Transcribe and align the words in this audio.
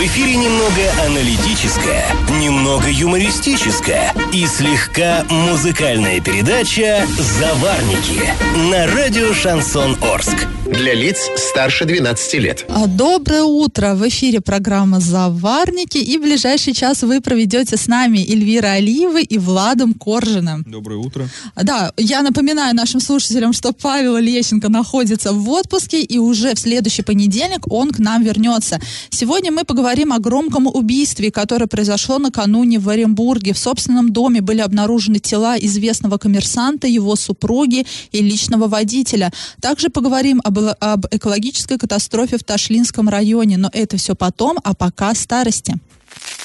В 0.00 0.02
эфире 0.02 0.34
немного 0.36 1.04
аналитическая, 1.04 2.06
немного 2.40 2.86
юмористическая 2.88 4.14
и 4.32 4.46
слегка 4.46 5.26
музыкальная 5.28 6.22
передача 6.22 7.06
«Заварники» 7.18 8.22
на 8.70 8.86
радио 8.86 9.34
«Шансон 9.34 9.98
Орск». 10.00 10.48
Для 10.70 10.94
лиц 10.94 11.28
старше 11.36 11.84
12 11.84 12.34
лет. 12.34 12.64
А, 12.68 12.86
Доброе 12.86 13.42
утро! 13.42 13.94
В 13.96 14.08
эфире 14.08 14.40
программа 14.40 15.00
«Заварники» 15.00 15.98
и 15.98 16.16
в 16.16 16.22
ближайший 16.22 16.74
час 16.74 17.02
вы 17.02 17.20
проведете 17.20 17.76
с 17.76 17.88
нами 17.88 18.18
Эльвира 18.18 18.68
Алиева 18.68 19.20
и 19.20 19.36
Владом 19.36 19.94
Коржиным. 19.94 20.62
Доброе 20.62 20.98
утро. 20.98 21.28
Да, 21.60 21.92
я 21.96 22.22
напоминаю 22.22 22.76
нашим 22.76 23.00
слушателям, 23.00 23.52
что 23.52 23.72
Павел 23.72 24.16
Лещенко 24.16 24.68
находится 24.68 25.32
в 25.32 25.48
отпуске, 25.50 26.02
и 26.02 26.18
уже 26.18 26.54
в 26.54 26.58
следующий 26.60 27.02
понедельник 27.02 27.66
он 27.72 27.90
к 27.90 27.98
нам 27.98 28.22
вернется. 28.22 28.78
Сегодня 29.10 29.50
мы 29.50 29.64
поговорим 29.64 30.12
о 30.12 30.20
громком 30.20 30.68
убийстве, 30.68 31.32
которое 31.32 31.66
произошло 31.66 32.18
накануне 32.18 32.78
в 32.78 32.88
Оренбурге. 32.88 33.54
В 33.54 33.58
собственном 33.58 34.12
доме 34.12 34.40
были 34.40 34.60
обнаружены 34.60 35.18
тела 35.18 35.56
известного 35.58 36.16
коммерсанта, 36.18 36.86
его 36.86 37.16
супруги 37.16 37.86
и 38.12 38.22
личного 38.22 38.68
водителя. 38.68 39.32
Также 39.60 39.88
поговорим 39.88 40.40
об, 40.44 40.59
об 40.68 41.06
экологической 41.10 41.78
катастрофе 41.78 42.38
в 42.38 42.44
Ташлинском 42.44 43.08
районе, 43.08 43.56
но 43.56 43.70
это 43.72 43.96
все 43.96 44.14
потом, 44.14 44.58
а 44.62 44.74
пока 44.74 45.14
старости. 45.14 45.74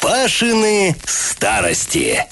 Пашины 0.02 0.96
старости. 1.06 2.26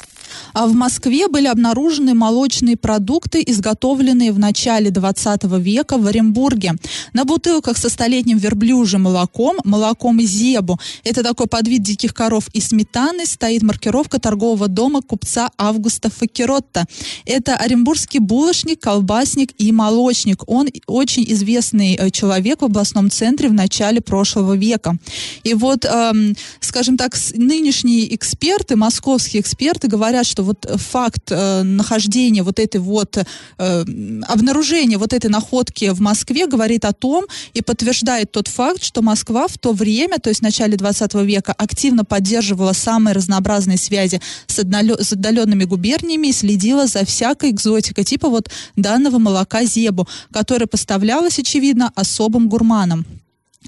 А 0.54 0.68
в 0.68 0.74
Москве 0.74 1.28
были 1.28 1.48
обнаружены 1.48 2.14
молочные 2.14 2.78
продукты, 2.78 3.44
изготовленные 3.46 4.32
в 4.32 4.40
начале 4.40 4.92
20 4.92 5.44
века 5.60 5.98
в 5.98 6.08
Оренбурге. 6.08 6.76
На 7.14 7.26
бутылках 7.26 7.78
со 7.78 7.90
столетним 7.90 8.38
верблюжьим 8.38 9.04
молоком, 9.04 9.58
молоком 9.64 10.22
Зебу, 10.22 10.80
это 11.04 11.24
такой 11.24 11.48
подвид 11.48 11.82
диких 11.82 12.14
коров 12.14 12.48
и 12.54 12.62
сметаны, 12.62 13.26
стоит 13.26 13.64
маркировка 13.64 14.20
торгового 14.20 14.68
дома 14.68 15.02
купца 15.02 15.50
Августа 15.58 16.10
Факеротта. 16.10 16.86
Это 17.26 17.56
оренбургский 17.58 18.20
булочник, 18.20 18.80
колбасник 18.80 19.52
и 19.58 19.72
молочник. 19.72 20.44
Он 20.48 20.70
очень 20.88 21.26
известный 21.34 21.96
э, 21.96 22.12
человек 22.12 22.62
в 22.62 22.66
областном 22.66 23.10
центре 23.10 23.50
в 23.50 23.54
начале 23.54 24.02
прошлого 24.02 24.56
века. 24.56 24.98
И 25.44 25.54
вот, 25.54 25.86
эм, 25.86 26.36
скажем 26.60 26.98
так, 26.98 27.16
нынешние 27.34 28.14
эксперты, 28.16 28.76
московские 28.76 29.42
эксперты 29.42 29.88
говорят, 29.88 30.26
что 30.26 30.43
вот 30.44 30.66
факт 30.76 31.32
э, 31.32 31.64
нахождения 31.64 32.44
вот 32.44 32.60
этой 32.60 32.80
вот, 32.80 33.18
э, 33.18 33.86
обнаружения 34.28 34.98
вот 34.98 35.14
этой 35.14 35.30
находки 35.30 35.90
в 35.90 36.02
Москве 36.02 36.48
говорит 36.48 36.86
о 36.86 36.94
том 36.94 37.26
и 37.54 37.62
подтверждает 37.62 38.32
тот 38.32 38.48
факт, 38.48 38.84
что 38.84 39.02
Москва 39.02 39.48
в 39.48 39.58
то 39.58 39.74
время, 39.74 40.20
то 40.20 40.30
есть 40.30 40.42
в 40.42 40.44
начале 40.44 40.78
20 40.78 41.14
века, 41.24 41.54
активно 41.54 42.06
поддерживала 42.06 42.74
самые 42.74 43.14
разнообразные 43.14 43.78
связи 43.78 44.22
с, 44.48 44.56
с 44.56 45.14
отдаленными 45.14 45.64
губерниями 45.64 46.28
и 46.28 46.34
следила 46.34 46.88
за 46.88 47.06
всякой 47.06 47.52
экзотикой, 47.52 48.04
типа 48.04 48.30
вот 48.30 48.50
данного 48.76 49.18
молока 49.20 49.64
Зебу, 49.64 50.08
которое 50.32 50.68
поставлялось, 50.68 51.40
очевидно, 51.40 51.92
особым 51.96 52.50
гурманам 52.50 53.06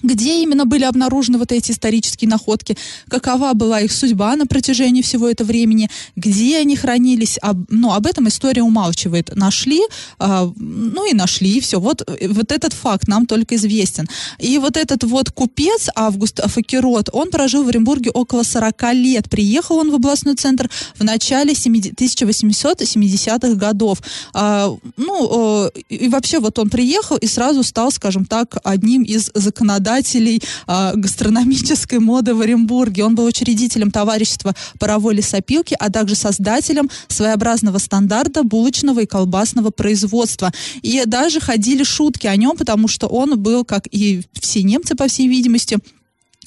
где 0.05 0.41
именно 0.41 0.65
были 0.65 0.83
обнаружены 0.83 1.37
вот 1.37 1.51
эти 1.51 1.71
исторические 1.71 2.29
находки, 2.29 2.77
какова 3.09 3.53
была 3.53 3.81
их 3.81 3.91
судьба 3.91 4.35
на 4.35 4.45
протяжении 4.45 5.01
всего 5.01 5.27
этого 5.27 5.47
времени, 5.47 5.89
где 6.15 6.57
они 6.57 6.75
хранились, 6.75 7.37
об, 7.41 7.65
ну, 7.69 7.93
об 7.93 8.05
этом 8.05 8.27
история 8.27 8.63
умалчивает. 8.63 9.35
Нашли, 9.35 9.81
э, 10.19 10.51
ну 10.57 11.09
и 11.09 11.13
нашли, 11.13 11.57
и 11.57 11.59
все. 11.59 11.79
Вот, 11.79 12.07
вот 12.29 12.51
этот 12.51 12.73
факт 12.73 13.07
нам 13.07 13.25
только 13.25 13.55
известен. 13.55 14.07
И 14.39 14.57
вот 14.57 14.77
этот 14.77 15.03
вот 15.03 15.31
купец 15.31 15.89
Август 15.95 16.41
Факерот, 16.43 17.09
он 17.13 17.29
прожил 17.29 17.63
в 17.63 17.69
Оренбурге 17.69 18.11
около 18.11 18.43
40 18.43 18.93
лет. 18.93 19.29
Приехал 19.29 19.77
он 19.77 19.91
в 19.91 19.95
областной 19.95 20.35
центр 20.35 20.69
в 20.95 21.03
начале 21.03 21.53
1870-х 21.53 23.55
годов. 23.55 23.99
Э, 24.33 24.69
ну, 24.97 25.65
э, 25.65 25.69
и 25.89 26.09
вообще 26.09 26.39
вот 26.39 26.59
он 26.59 26.69
приехал 26.69 27.17
и 27.17 27.27
сразу 27.27 27.63
стал, 27.63 27.91
скажем 27.91 28.25
так, 28.25 28.57
одним 28.63 29.03
из 29.03 29.31
законодателей 29.33 29.94
создателей 29.95 30.41
э, 30.67 30.91
гастрономической 30.95 31.99
моды 31.99 32.33
в 32.33 32.41
Оренбурге. 32.41 33.05
Он 33.05 33.15
был 33.15 33.25
учредителем 33.25 33.91
товарищества 33.91 34.53
паровой 34.79 35.15
лесопилки, 35.15 35.75
а 35.79 35.89
также 35.89 36.15
создателем 36.15 36.89
своеобразного 37.07 37.77
стандарта 37.77 38.43
булочного 38.43 39.01
и 39.01 39.05
колбасного 39.05 39.71
производства. 39.71 40.51
И 40.81 41.03
даже 41.05 41.39
ходили 41.39 41.83
шутки 41.83 42.27
о 42.27 42.35
нем, 42.35 42.57
потому 42.57 42.87
что 42.87 43.07
он 43.07 43.39
был, 43.39 43.63
как 43.63 43.87
и 43.91 44.21
все 44.33 44.63
немцы, 44.63 44.95
по 44.95 45.07
всей 45.07 45.27
видимости, 45.27 45.77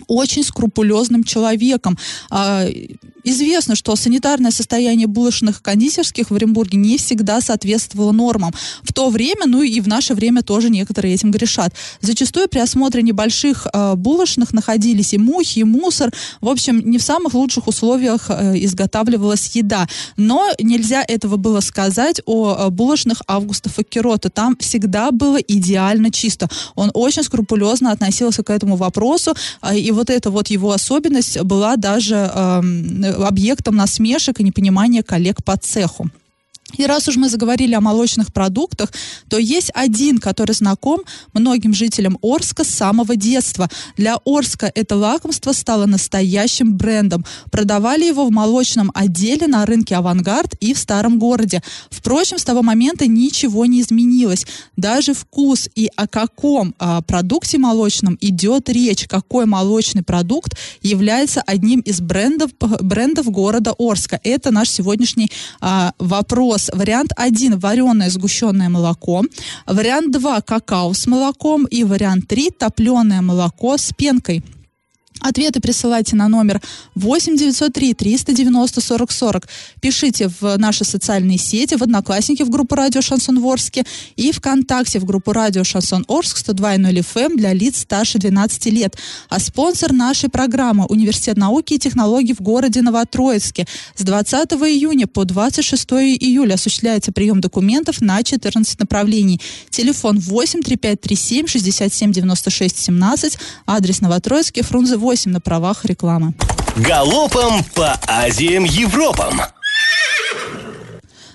очень 0.06 0.44
скрупулезным 0.44 1.24
человеком. 1.24 1.98
А, 2.30 2.66
известно, 3.24 3.74
что 3.74 3.96
санитарное 3.96 4.50
состояние 4.50 5.06
булочных 5.06 5.60
и 5.60 5.62
кондитерских 5.62 6.30
в 6.30 6.34
Оренбурге 6.34 6.78
не 6.78 6.98
всегда 6.98 7.40
соответствовало 7.40 8.12
нормам. 8.12 8.52
В 8.82 8.92
то 8.92 9.10
время, 9.10 9.46
ну 9.46 9.62
и 9.62 9.80
в 9.80 9.88
наше 9.88 10.14
время 10.14 10.42
тоже 10.42 10.70
некоторые 10.70 11.14
этим 11.14 11.30
грешат. 11.30 11.74
Зачастую 12.00 12.48
при 12.48 12.60
осмотре 12.60 13.02
небольших 13.02 13.66
э, 13.72 13.94
булочных 13.94 14.52
находились 14.52 15.14
и 15.14 15.18
мухи, 15.18 15.60
и 15.60 15.64
мусор. 15.64 16.12
В 16.40 16.48
общем, 16.48 16.80
не 16.90 16.98
в 16.98 17.02
самых 17.02 17.34
лучших 17.34 17.66
условиях 17.66 18.26
э, 18.28 18.54
изготавливалась 18.64 19.54
еда. 19.54 19.86
Но 20.16 20.48
нельзя 20.60 21.04
этого 21.06 21.36
было 21.36 21.60
сказать 21.60 22.20
о 22.26 22.54
э, 22.54 22.70
булочных 22.70 23.22
Августа 23.26 23.68
Факерота. 23.70 24.30
Там 24.30 24.56
всегда 24.58 25.10
было 25.10 25.36
идеально 25.36 26.10
чисто. 26.10 26.48
Он 26.74 26.90
очень 26.94 27.22
скрупулезно 27.22 27.92
относился 27.92 28.42
к 28.42 28.50
этому 28.50 28.76
вопросу. 28.76 29.34
Э, 29.62 29.76
и 29.88 29.90
вот 29.90 30.10
эта 30.10 30.30
вот 30.30 30.48
его 30.48 30.72
особенность 30.72 31.40
была 31.42 31.76
даже 31.76 32.14
э, 32.14 32.60
объектом 33.24 33.76
насмешек 33.76 34.40
и 34.40 34.44
непонимания 34.44 35.02
коллег 35.02 35.42
по 35.42 35.56
цеху. 35.56 36.10
И 36.76 36.84
раз 36.84 37.08
уж 37.08 37.16
мы 37.16 37.30
заговорили 37.30 37.74
о 37.74 37.80
молочных 37.80 38.32
продуктах, 38.32 38.92
то 39.28 39.38
есть 39.38 39.70
один, 39.74 40.18
который 40.18 40.52
знаком 40.52 41.00
многим 41.32 41.72
жителям 41.72 42.18
Орска 42.22 42.62
с 42.62 42.68
самого 42.68 43.16
детства. 43.16 43.70
Для 43.96 44.18
Орска 44.26 44.70
это 44.74 44.94
лакомство 44.94 45.52
стало 45.52 45.86
настоящим 45.86 46.76
брендом. 46.76 47.24
Продавали 47.50 48.04
его 48.04 48.26
в 48.26 48.30
молочном 48.30 48.90
отделе 48.94 49.46
на 49.46 49.64
рынке 49.64 49.96
«Авангард» 49.96 50.56
и 50.60 50.74
в 50.74 50.78
старом 50.78 51.18
городе. 51.18 51.62
Впрочем, 51.90 52.38
с 52.38 52.44
того 52.44 52.62
момента 52.62 53.06
ничего 53.06 53.64
не 53.64 53.80
изменилось. 53.80 54.46
Даже 54.76 55.14
вкус 55.14 55.70
и 55.74 55.90
о 55.96 56.06
каком 56.06 56.74
а, 56.78 57.00
продукте 57.00 57.56
молочном 57.56 58.18
идет 58.20 58.68
речь, 58.68 59.06
какой 59.08 59.46
молочный 59.46 60.02
продукт 60.02 60.54
является 60.82 61.40
одним 61.40 61.80
из 61.80 62.02
брендов, 62.02 62.50
брендов 62.58 63.30
города 63.30 63.74
Орска. 63.78 64.20
Это 64.22 64.50
наш 64.50 64.68
сегодняшний 64.68 65.30
а, 65.60 65.92
вопрос 65.98 66.57
вопрос. 66.58 66.70
Вариант 66.72 67.12
1– 67.16 67.58
вареное 67.60 68.10
сгущенное 68.10 68.68
молоко. 68.68 69.22
Вариант 69.66 70.12
2– 70.12 70.40
какао 70.46 70.92
с 70.92 71.06
молоком. 71.06 71.66
И 71.66 71.84
вариант 71.84 72.28
3– 72.28 72.50
топленое 72.58 73.20
молоко 73.20 73.76
с 73.76 73.92
пенкой. 73.92 74.42
Ответы 75.20 75.60
присылайте 75.60 76.14
на 76.14 76.28
номер 76.28 76.60
8 76.94 77.36
903 77.36 77.94
390 77.94 78.80
40 78.80 79.12
40. 79.12 79.48
Пишите 79.80 80.30
в 80.40 80.56
наши 80.58 80.84
социальные 80.84 81.38
сети, 81.38 81.74
в 81.74 81.82
Одноклассники 81.82 82.42
в 82.42 82.50
группу 82.50 82.74
Радио 82.76 83.00
Шансон 83.00 83.40
Ворске 83.40 83.84
и 84.16 84.30
ВКонтакте 84.30 85.00
в 85.00 85.04
группу 85.04 85.32
Радио 85.32 85.64
Шансон 85.64 86.04
Орск 86.08 86.38
102.0 86.38 86.92
FM 87.00 87.20
эм 87.20 87.36
для 87.36 87.52
лиц 87.52 87.80
старше 87.80 88.18
12 88.18 88.66
лет. 88.66 88.96
А 89.28 89.40
спонсор 89.40 89.92
нашей 89.92 90.28
программы– 90.28 90.86
Университет 90.88 91.36
науки 91.36 91.74
и 91.74 91.78
технологий 91.78 92.34
в 92.34 92.40
городе 92.40 92.82
Новотроицке. 92.82 93.66
С 93.96 94.02
20 94.02 94.52
июня 94.52 95.06
по 95.06 95.24
26 95.24 95.92
июля 95.92 96.54
осуществляется 96.54 97.12
прием 97.12 97.40
документов 97.40 98.00
на 98.00 98.22
14 98.22 98.78
направлений. 98.78 99.40
Телефон 99.70 100.18
8 100.18 100.62
3537 100.62 101.46
67 101.46 102.12
96 102.12 102.78
17, 102.78 103.38
адрес 103.66 104.00
Новотроицкий, 104.00 104.62
Фрунзе 104.62 104.96
8 104.96 105.07
на 105.30 105.40
правах 105.40 105.84
рекламы. 105.84 106.34
Галопом 106.76 107.64
по 107.74 107.98
Азиям 108.06 108.64
Европам! 108.64 109.40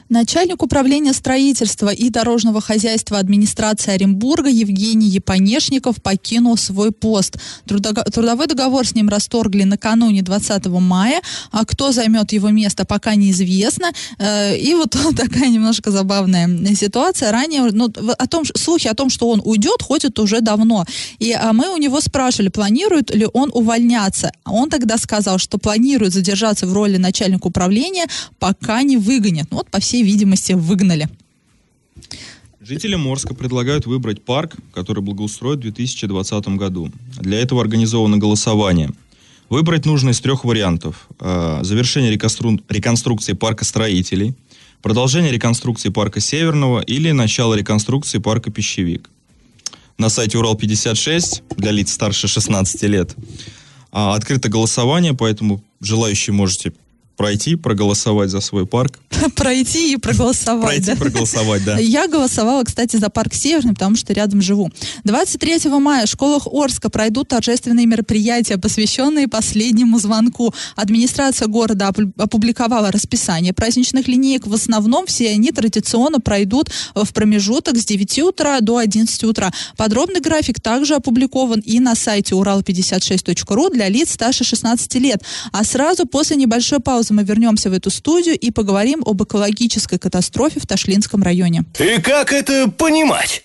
Начальник 0.09 0.61
управления 0.61 1.13
строительства 1.13 1.89
и 1.89 2.09
дорожного 2.09 2.61
хозяйства 2.61 3.19
администрации 3.19 3.91
Оренбурга 3.91 4.49
Евгений 4.49 5.07
Японешников 5.07 6.01
покинул 6.01 6.57
свой 6.57 6.91
пост. 6.91 7.37
Трудовой 7.65 8.47
договор 8.47 8.85
с 8.85 8.95
ним 8.95 9.09
расторгли 9.09 9.63
накануне 9.63 10.21
20 10.21 10.65
мая, 10.67 11.21
а 11.51 11.65
кто 11.65 11.91
займет 11.91 12.33
его 12.33 12.49
место, 12.49 12.85
пока 12.85 13.15
неизвестно. 13.15 13.91
Э, 14.19 14.57
и 14.57 14.73
вот 14.73 14.91
такая 15.15 15.49
немножко 15.49 15.91
забавная 15.91 16.75
ситуация. 16.75 17.31
Ранее 17.31 17.63
ну, 17.71 17.85
о 17.85 18.27
том, 18.27 18.43
слухи 18.45 18.87
о 18.87 18.93
том, 18.93 19.09
что 19.09 19.29
он 19.29 19.41
уйдет, 19.43 19.81
ходят 19.81 20.19
уже 20.19 20.41
давно. 20.41 20.85
И 21.19 21.31
а 21.31 21.53
мы 21.53 21.69
у 21.69 21.77
него 21.77 22.01
спрашивали, 22.01 22.49
планирует 22.49 23.15
ли 23.15 23.27
он 23.33 23.51
увольняться. 23.53 24.31
Он 24.45 24.69
тогда 24.69 24.97
сказал, 24.97 25.37
что 25.37 25.57
планирует 25.57 26.13
задержаться 26.13 26.67
в 26.67 26.73
роли 26.73 26.97
начальника 26.97 27.47
управления, 27.47 28.05
пока 28.39 28.81
не 28.83 28.97
выгонят. 28.97 29.47
Ну, 29.51 29.57
вот 29.57 29.69
по 29.69 29.79
всей 29.79 29.92
видимости, 30.01 30.53
выгнали. 30.53 31.09
Жители 32.61 32.95
Морска 32.95 33.35
предлагают 33.35 33.85
выбрать 33.85 34.23
парк, 34.23 34.55
который 34.73 35.03
благоустроят 35.03 35.59
в 35.59 35.63
2020 35.63 36.47
году. 36.49 36.91
Для 37.19 37.39
этого 37.39 37.61
организовано 37.61 38.17
голосование. 38.17 38.89
Выбрать 39.49 39.85
нужно 39.85 40.11
из 40.11 40.21
трех 40.21 40.45
вариантов. 40.45 41.07
Э, 41.19 41.59
Завершение 41.61 42.11
реконстру- 42.15 42.63
реконструкции 42.69 43.33
парка 43.33 43.65
строителей, 43.65 44.33
продолжение 44.81 45.31
реконструкции 45.31 45.89
парка 45.89 46.21
Северного 46.21 46.79
или 46.79 47.11
начало 47.11 47.53
реконструкции 47.53 48.19
парка 48.19 48.49
Пищевик. 48.49 49.09
На 49.97 50.09
сайте 50.09 50.37
Урал-56 50.37 51.43
для 51.57 51.71
лиц 51.71 51.91
старше 51.91 52.27
16 52.27 52.81
лет 52.83 53.15
а, 53.91 54.15
открыто 54.15 54.49
голосование, 54.49 55.13
поэтому 55.13 55.61
желающие 55.81 56.33
можете 56.33 56.73
пройти, 57.15 57.55
проголосовать 57.55 58.31
за 58.31 58.39
свой 58.39 58.65
парк. 58.65 58.99
Пройти 59.35 59.93
и 59.93 59.97
проголосовать. 59.97 60.65
Пройти, 60.65 60.85
да? 60.85 60.95
проголосовать, 60.95 61.63
да. 61.63 61.77
Я 61.79 62.07
голосовала, 62.07 62.63
кстати, 62.63 62.97
за 62.97 63.09
парк 63.09 63.33
Северный, 63.33 63.73
потому 63.73 63.95
что 63.95 64.13
рядом 64.13 64.41
живу. 64.41 64.71
23 65.03 65.69
мая 65.79 66.05
в 66.05 66.09
школах 66.09 66.47
Орска 66.51 66.89
пройдут 66.89 67.29
торжественные 67.29 67.85
мероприятия, 67.85 68.57
посвященные 68.57 69.27
последнему 69.27 69.99
звонку. 69.99 70.53
Администрация 70.75 71.47
города 71.47 71.89
опу- 71.89 72.11
опубликовала 72.17 72.91
расписание 72.91 73.53
праздничных 73.53 74.07
линеек. 74.07 74.47
В 74.47 74.53
основном 74.53 75.05
все 75.05 75.29
они 75.29 75.51
традиционно 75.51 76.19
пройдут 76.19 76.69
в 76.95 77.13
промежуток 77.13 77.77
с 77.77 77.85
9 77.85 78.19
утра 78.19 78.59
до 78.61 78.77
11 78.77 79.23
утра. 79.23 79.51
Подробный 79.77 80.21
график 80.21 80.59
также 80.59 80.95
опубликован 80.95 81.59
и 81.59 81.79
на 81.79 81.95
сайте 81.95 82.35
урал56.ру 82.35 83.69
для 83.69 83.89
лиц 83.89 84.13
старше 84.13 84.43
16 84.43 84.95
лет. 84.95 85.21
А 85.51 85.63
сразу 85.63 86.05
после 86.05 86.35
небольшой 86.35 86.79
паузы 86.79 87.13
мы 87.13 87.23
вернемся 87.23 87.69
в 87.69 87.73
эту 87.73 87.89
студию 87.89 88.37
и 88.37 88.51
поговорим 88.51 89.01
об 89.13 89.23
экологической 89.23 89.97
катастрофе 89.97 90.59
в 90.59 90.67
Ташлинском 90.67 91.23
районе. 91.23 91.63
И 91.79 92.01
как 92.01 92.33
это 92.33 92.67
понимать? 92.69 93.43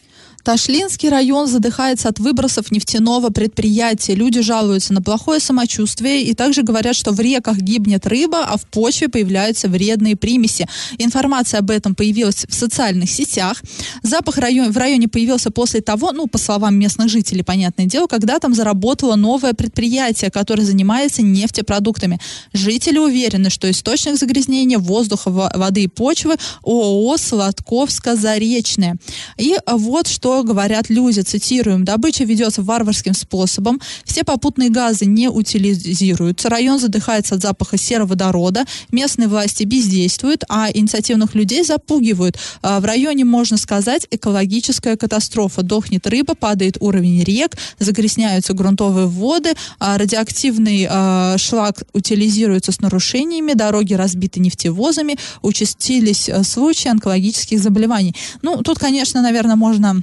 Ташлинский 0.49 1.11
район 1.11 1.47
задыхается 1.47 2.09
от 2.09 2.21
выбросов 2.21 2.71
нефтяного 2.71 3.29
предприятия. 3.29 4.15
Люди 4.15 4.41
жалуются 4.41 4.95
на 4.95 5.03
плохое 5.03 5.41
самочувствие 5.41 6.23
и 6.23 6.33
также 6.33 6.63
говорят, 6.63 6.97
что 6.97 7.13
в 7.13 7.21
реках 7.21 7.59
гибнет 7.59 8.07
рыба, 8.07 8.47
а 8.47 8.57
в 8.57 8.65
почве 8.65 9.11
появляются 9.11 9.69
вредные 9.69 10.17
примеси. 10.17 10.67
Информация 10.97 11.61
об 11.61 11.71
этом 11.71 11.95
появилась 11.95 12.47
в 12.49 12.55
социальных 12.55 13.11
сетях. 13.11 13.63
Запах 14.03 14.39
район, 14.39 14.73
в 14.73 14.79
районе 14.79 15.07
появился 15.07 15.51
после 15.51 15.83
того, 15.83 16.13
ну, 16.13 16.27
по 16.27 16.39
словам 16.39 16.77
местных 16.77 17.11
жителей, 17.11 17.43
понятное 17.43 17.85
дело, 17.85 18.07
когда 18.07 18.39
там 18.39 18.55
заработало 18.55 19.17
новое 19.17 19.53
предприятие, 19.53 20.31
которое 20.31 20.63
занимается 20.63 21.21
нефтепродуктами. 21.21 22.21
Жители 22.55 22.97
уверены, 22.97 23.51
что 23.51 23.71
источник 23.71 24.17
загрязнения 24.17 24.79
воздуха, 24.79 25.29
во- 25.29 25.53
воды 25.55 25.83
и 25.83 25.89
почвы 25.89 26.37
ООО 26.63 27.17
«Сладковско-Заречное». 27.19 28.97
И 29.37 29.55
вот 29.67 30.07
что 30.07 30.38
говорят 30.43 30.91
люди, 30.91 31.21
цитируем, 31.21 31.85
добыча 31.85 32.25
ведется 32.25 32.63
варварским 32.63 33.15
способом, 33.15 33.81
все 34.05 34.25
попутные 34.25 34.71
газы 34.71 35.07
не 35.07 35.29
утилизируются, 35.29 36.49
район 36.49 36.79
задыхается 36.79 37.35
от 37.35 37.43
запаха 37.43 37.77
сероводорода, 37.79 38.65
местные 38.91 39.29
власти 39.29 39.65
бездействуют, 39.65 40.45
а 40.49 40.69
инициативных 40.73 41.35
людей 41.35 41.65
запугивают. 41.65 42.39
А, 42.63 42.81
В 42.81 42.85
районе, 42.85 43.25
можно 43.25 43.57
сказать, 43.57 44.07
экологическая 44.11 44.97
катастрофа. 44.97 45.63
Дохнет 45.63 46.07
рыба, 46.07 46.35
падает 46.35 46.77
уровень 46.81 47.23
рек, 47.23 47.57
загрязняются 47.79 48.53
грунтовые 48.55 49.07
воды, 49.07 49.55
а, 49.79 49.99
радиоактивный 49.99 50.87
а, 50.89 51.37
шлак 51.39 51.83
утилизируется 51.93 52.73
с 52.73 52.81
нарушениями, 52.81 53.53
дороги 53.53 53.95
разбиты 53.95 54.41
нефтевозами, 54.41 55.17
участились 55.43 56.31
случаи 56.45 56.89
онкологических 56.89 57.61
заболеваний. 57.61 58.15
Ну, 58.43 58.63
тут, 58.63 58.79
конечно, 58.79 59.23
наверное, 59.23 59.57
можно 59.57 60.03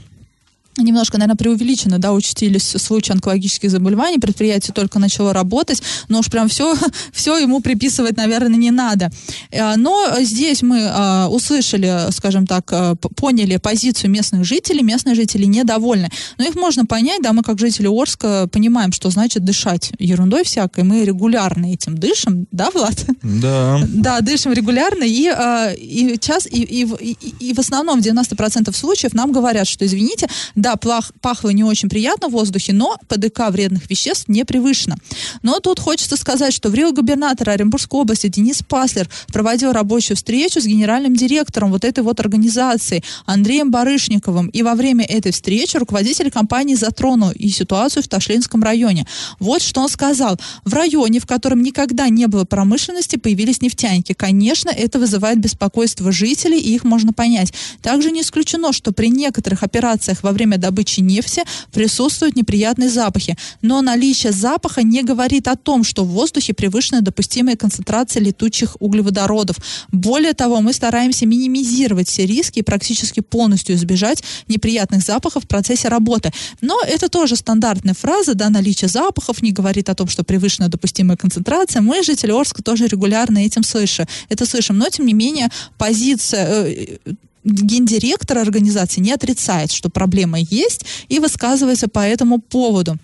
немножко, 0.78 1.18
наверное, 1.18 1.38
преувеличено, 1.38 2.00
да, 2.00 2.14
учтились 2.14 2.68
случаи 2.68 3.14
онкологических 3.14 3.72
заболеваний, 3.72 4.20
предприятие 4.20 4.74
только 4.74 5.00
начало 5.00 5.34
работать, 5.34 5.82
но 6.10 6.20
уж 6.20 6.30
прям 6.30 6.48
все, 6.50 6.76
все 7.14 7.38
ему 7.38 7.62
приписывать, 7.62 8.18
наверное, 8.18 8.58
не 8.58 8.72
надо. 8.72 9.12
Э, 9.52 9.76
Но 9.76 10.08
здесь 10.20 10.62
мы 10.62 10.80
э, 10.80 11.26
услышали, 11.28 12.12
скажем 12.12 12.48
так, 12.48 12.70
э, 12.72 12.96
поняли 13.16 13.58
позицию 13.58 14.12
местных 14.12 14.46
жителей, 14.46 14.84
местные 14.84 15.16
жители 15.16 15.46
недовольны. 15.46 16.10
Но 16.38 16.46
их 16.46 16.56
можно 16.56 16.86
понять, 16.86 17.22
да, 17.22 17.34
мы 17.34 17.44
как 17.44 17.60
жители 17.60 17.88
Орска 17.88 18.48
понимаем, 18.52 18.92
что 18.92 19.10
значит 19.10 19.44
дышать 19.44 19.92
ерундой 20.00 20.44
всякой, 20.44 20.84
мы 20.84 21.04
регулярно 21.04 21.74
этим 21.74 21.98
дышим, 21.98 22.48
да, 22.52 22.70
Влад? 22.74 23.06
Да. 23.24 23.82
Да, 24.06 24.22
дышим 24.22 24.54
регулярно, 24.54 25.04
и, 25.04 25.32
и, 25.78 26.18
час, 26.20 26.46
и, 26.46 26.62
и, 26.62 27.18
и 27.40 27.54
в 27.54 27.60
основном 27.60 28.02
в 28.02 28.06
90% 28.06 28.76
случаев 28.76 29.14
нам 29.14 29.32
говорят, 29.32 29.68
что, 29.68 29.86
извините, 29.86 30.28
да, 30.66 30.78
плах- 30.78 31.12
пахло 31.22 31.50
не 31.52 31.64
очень 31.64 31.90
приятно 31.90 32.28
в 32.28 32.32
воздухе, 32.32 32.74
но 32.74 32.98
ПДК 33.08 33.52
вредных 33.52 33.88
веществ 33.88 34.28
не 34.28 34.44
превышено. 34.46 34.96
Но 35.44 35.60
тут 35.60 35.80
хочется 35.80 36.18
сказать, 36.18 36.56
что 36.56 36.70
в 36.70 36.74
Рио 36.74 36.92
губернатора 36.92 37.52
Оренбургской 37.52 38.00
области 38.00 38.30
Денис 38.30 38.64
Паслер 38.68 39.08
проводил 39.28 39.74
рабочую 39.74 40.18
встречу 40.18 40.60
с 40.60 40.66
генеральным 40.66 41.16
директором 41.16 41.70
вот 41.70 41.86
этой 41.86 42.04
вот 42.04 42.20
организации 42.20 43.04
Андреем 43.28 43.70
Барышниковым. 43.70 44.48
И 44.48 44.64
во 44.64 44.74
время 44.74 45.06
этой 45.06 45.32
встречи 45.32 45.78
руководитель 45.78 46.32
компании 46.32 46.74
затронул 46.74 47.30
и 47.30 47.50
ситуацию 47.50 48.02
в 48.02 48.08
Ташлинском 48.08 48.64
районе. 48.64 49.06
Вот 49.40 49.62
что 49.62 49.82
он 49.82 49.90
сказал. 49.90 50.40
В 50.64 50.74
районе, 50.74 51.20
в 51.20 51.28
котором 51.28 51.62
никогда 51.62 52.10
не 52.10 52.26
было 52.26 52.46
промышленности, 52.46 53.18
появились 53.18 53.62
нефтяники. 53.62 54.14
Конечно, 54.14 54.72
это 54.72 54.98
вызывает 54.98 55.38
беспокойство 55.38 56.12
жителей, 56.12 56.60
и 56.60 56.74
их 56.74 56.84
можно 56.84 57.14
понять. 57.14 57.54
Также 57.84 58.10
не 58.10 58.22
исключено, 58.22 58.74
что 58.74 58.92
при 58.94 59.10
некоторых 59.10 59.62
операциях 59.62 60.24
во 60.24 60.32
время 60.32 60.55
добычи 60.58 61.02
нефти 61.02 61.44
присутствуют 61.72 62.36
неприятные 62.36 62.90
запахи. 62.90 63.38
Но 63.62 63.82
наличие 63.82 64.32
запаха 64.32 64.84
не 64.84 65.04
говорит 65.04 65.48
о 65.48 65.56
том, 65.56 65.84
что 65.84 66.04
в 66.04 66.10
воздухе 66.10 66.54
превышена 66.54 67.02
допустимая 67.02 67.56
концентрация 67.56 68.22
летучих 68.22 68.78
углеводородов. 68.80 69.58
Более 69.92 70.34
того, 70.34 70.62
мы 70.62 70.74
стараемся 70.74 71.26
минимизировать 71.26 72.10
все 72.10 72.26
риски 72.26 72.60
и 72.60 72.64
практически 72.64 73.20
полностью 73.20 73.76
избежать 73.76 74.24
неприятных 74.48 75.02
запахов 75.02 75.44
в 75.44 75.48
процессе 75.48 75.88
работы. 75.88 76.32
Но 76.62 76.80
это 76.82 77.10
тоже 77.10 77.36
стандартная 77.36 77.94
фраза, 77.94 78.36
да, 78.36 78.50
наличие 78.50 78.90
запахов 78.90 79.42
не 79.42 79.52
говорит 79.52 79.90
о 79.90 79.96
том, 79.96 80.08
что 80.08 80.24
превышена 80.24 80.68
допустимая 80.68 81.18
концентрация. 81.18 81.82
Мы, 81.82 82.04
жители 82.04 82.32
Орска, 82.32 82.64
тоже 82.64 82.88
регулярно 82.88 83.40
этим 83.40 83.64
слышим. 83.64 84.06
Это 84.30 84.46
слышим, 84.46 84.78
но 84.78 84.90
тем 84.90 85.06
не 85.06 85.14
менее 85.14 85.50
позиция 85.78 86.46
э, 86.48 86.98
гендиректор 87.46 88.40
организации 88.40 89.00
не 89.02 89.14
отрицает, 89.14 89.72
что 89.72 89.90
проблема 89.90 90.40
есть 90.40 90.86
и 91.08 91.20
высказывается 91.20 91.88
по 91.88 92.00
этому 92.00 92.40
поводу. 92.40 92.98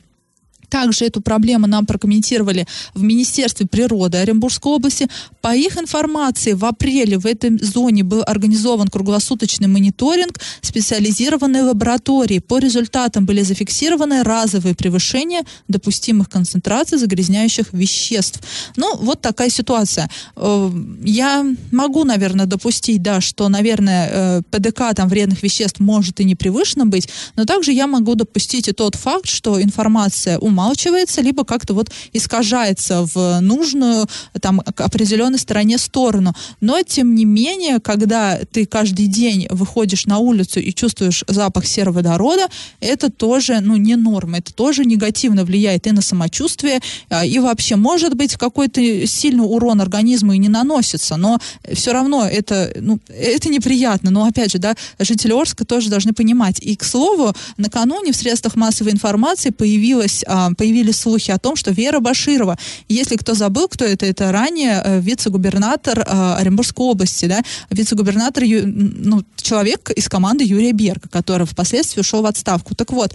Также 0.72 1.06
эту 1.06 1.22
проблему 1.22 1.68
нам 1.68 1.86
прокомментировали 1.86 2.66
в 2.96 3.04
Министерстве 3.04 3.68
природы 3.68 4.18
Оренбургской 4.20 4.72
области. 4.72 5.08
По 5.42 5.54
их 5.54 5.78
информации, 5.78 6.54
в 6.54 6.64
апреле 6.64 7.18
в 7.18 7.26
этой 7.26 7.58
зоне 7.62 8.04
был 8.04 8.24
организован 8.26 8.88
круглосуточный 8.88 9.68
мониторинг 9.68 10.40
специализированной 10.62 11.62
лаборатории. 11.62 12.40
По 12.40 12.58
результатам 12.58 13.26
были 13.26 13.42
зафиксированы 13.42 14.24
разовые 14.24 14.74
превышения 14.74 15.44
допустимых 15.68 16.30
концентраций 16.30 16.98
загрязняющих 16.98 17.74
веществ. 17.74 18.40
Ну, 18.78 18.96
вот 18.96 19.20
такая 19.22 19.50
ситуация. 19.50 20.10
Э, 20.38 20.72
Я 21.04 21.46
могу, 21.72 22.06
наверное, 22.06 22.46
допустить, 22.46 23.02
да, 23.02 23.20
что, 23.20 23.50
наверное, 23.50 24.10
э, 24.10 24.42
ПДК 24.50 24.96
там 24.96 25.10
вредных 25.10 25.44
веществ 25.44 25.82
может 25.82 26.22
и 26.22 26.24
не 26.24 26.36
превышено 26.36 26.86
быть, 26.86 27.10
но 27.36 27.44
также 27.44 27.74
я 27.74 27.88
могу 27.88 28.16
допустить 28.16 28.70
и 28.70 28.72
тот 28.72 28.96
факт, 28.96 29.28
что 29.28 29.62
информация 29.62 30.40
умалчивается, 30.62 31.22
либо 31.22 31.44
как-то 31.44 31.74
вот 31.74 31.92
искажается 32.14 33.08
в 33.14 33.40
нужную 33.42 34.08
там 34.40 34.60
к 34.60 34.82
определенной 34.82 35.40
стороне 35.40 35.78
сторону. 35.78 36.34
Но, 36.62 36.82
тем 36.82 37.16
не 37.16 37.26
менее, 37.26 37.80
когда 37.80 38.40
ты 38.52 38.66
каждый 38.66 39.08
день 39.08 39.48
выходишь 39.50 40.06
на 40.06 40.20
улицу 40.20 40.60
и 40.60 40.74
чувствуешь 40.74 41.24
запах 41.28 41.66
сероводорода, 41.66 42.48
это 42.80 43.10
тоже, 43.12 43.60
ну, 43.62 43.76
не 43.76 43.96
норма, 43.96 44.38
это 44.38 44.54
тоже 44.54 44.86
негативно 44.86 45.46
влияет 45.46 45.88
и 45.88 45.92
на 45.92 46.02
самочувствие, 46.02 46.80
а, 47.10 47.26
и 47.26 47.40
вообще, 47.40 47.76
может 47.76 48.16
быть, 48.16 48.36
какой-то 48.36 49.08
сильный 49.08 49.46
урон 49.46 49.82
организму 49.82 50.34
и 50.34 50.38
не 50.38 50.50
наносится, 50.50 51.18
но 51.18 51.40
все 51.74 51.94
равно 51.94 52.26
это, 52.26 52.72
ну, 52.80 53.00
это 53.08 53.50
неприятно. 53.50 54.12
Но, 54.12 54.26
опять 54.26 54.52
же, 54.52 54.60
да, 54.60 54.76
жители 55.00 55.34
Орска 55.34 55.66
тоже 55.66 55.90
должны 55.90 56.14
понимать. 56.14 56.60
И, 56.62 56.76
к 56.76 56.84
слову, 56.84 57.34
накануне 57.58 58.12
в 58.12 58.16
средствах 58.16 58.56
массовой 58.56 58.92
информации 58.92 59.50
появилась, 59.50 60.24
а, 60.28 60.51
появились 60.56 60.98
слухи 60.98 61.32
о 61.32 61.38
том, 61.38 61.56
что 61.56 61.72
Вера 61.72 62.00
Баширова, 62.00 62.58
если 62.88 63.16
кто 63.16 63.34
забыл, 63.34 63.68
кто 63.68 63.86
это, 63.86 64.06
это 64.06 64.32
ранее 64.32 64.82
э, 64.84 65.00
вице-губернатор 65.00 66.04
а, 66.08 66.38
Оренбургской 66.38 66.86
области, 66.86 67.26
да, 67.26 67.42
вице-губернатор, 67.70 68.44
ну, 68.44 69.24
человек 69.36 69.90
из 69.92 70.08
команды 70.10 70.44
Юрия 70.44 70.72
Берга, 70.72 71.08
который 71.10 71.46
впоследствии 71.46 72.02
ушел 72.02 72.22
в 72.22 72.26
отставку. 72.26 72.76
Так 72.76 72.92
вот, 72.92 73.14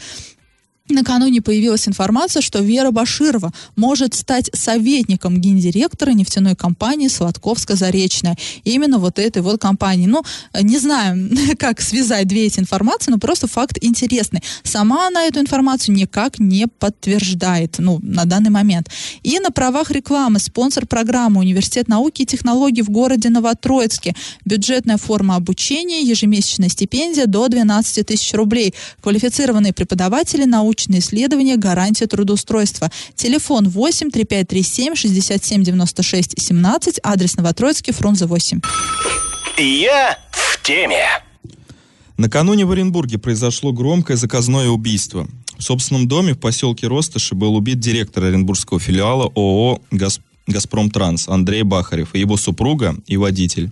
Накануне 0.89 1.43
появилась 1.43 1.89
информация, 1.89 2.41
что 2.41 2.61
Вера 2.61 2.91
Баширова 2.91 3.53
может 3.75 4.15
стать 4.15 4.51
советником 4.53 5.41
гендиректора 5.41 6.13
нефтяной 6.13 6.55
компании 6.55 7.09
Сладковско-Заречная. 7.09 8.37
Именно 8.65 8.99
вот 8.99 9.19
этой 9.19 9.43
вот 9.43 9.61
компании. 9.61 10.07
Ну, 10.07 10.23
не 10.63 10.79
знаю, 10.79 11.31
как 11.59 11.81
связать 11.81 12.29
две 12.29 12.47
эти 12.47 12.61
информации, 12.61 13.11
но 13.11 13.19
просто 13.19 13.49
факт 13.49 13.79
интересный. 13.81 14.43
Сама 14.63 15.09
она 15.09 15.25
эту 15.25 15.41
информацию 15.41 15.95
никак 15.95 16.39
не 16.39 16.67
подтверждает, 16.69 17.77
ну, 17.79 17.99
на 18.03 18.25
данный 18.25 18.51
момент. 18.51 18.89
И 19.25 19.39
на 19.41 19.51
правах 19.51 19.91
рекламы 19.91 20.39
спонсор 20.39 20.87
программы 20.87 21.41
Университет 21.41 21.89
науки 21.89 22.23
и 22.23 22.27
технологий 22.27 22.83
в 22.83 22.91
городе 22.91 23.29
Новотроицке. 23.29 24.15
Бюджетная 24.45 24.99
форма 24.99 25.35
обучения, 25.37 26.03
ежемесячная 26.03 26.69
стипендия 26.69 27.27
до 27.27 27.49
12 27.49 28.07
тысяч 28.07 28.33
рублей. 28.35 28.73
Квалифицированные 29.03 29.73
преподаватели 29.73 30.45
научные 30.45 30.76
научные 30.77 31.01
исследования, 31.01 31.57
гарантия 31.57 32.07
трудоустройства. 32.07 32.91
Телефон 33.15 33.69
8 33.69 34.11
3537 34.11 34.95
67 34.95 35.63
96 35.63 36.35
17, 36.39 37.01
адрес 37.03 37.37
Новотроицкий, 37.37 37.93
Фрунзе 37.93 38.27
8. 38.27 38.61
Я 39.57 40.19
в 40.31 40.63
теме. 40.63 41.07
Накануне 42.19 42.67
в 42.67 42.73
Оренбурге 42.73 43.19
произошло 43.19 43.73
громкое 43.73 44.17
заказное 44.17 44.69
убийство. 44.69 45.27
В 45.59 45.63
собственном 45.63 46.09
доме 46.09 46.35
в 46.35 46.39
поселке 46.39 46.87
Ростыши 46.87 47.35
был 47.35 47.57
убит 47.57 47.81
директор 47.81 48.25
Оренбургского 48.25 48.79
филиала 48.79 49.33
ООО 49.35 49.81
«Газ... 49.91 50.21
«Газпром 50.47 50.91
Транс» 50.91 51.29
Андрей 51.29 51.63
Бахарев 51.63 52.15
и 52.15 52.21
его 52.21 52.37
супруга 52.37 52.95
и 53.07 53.17
водитель. 53.17 53.71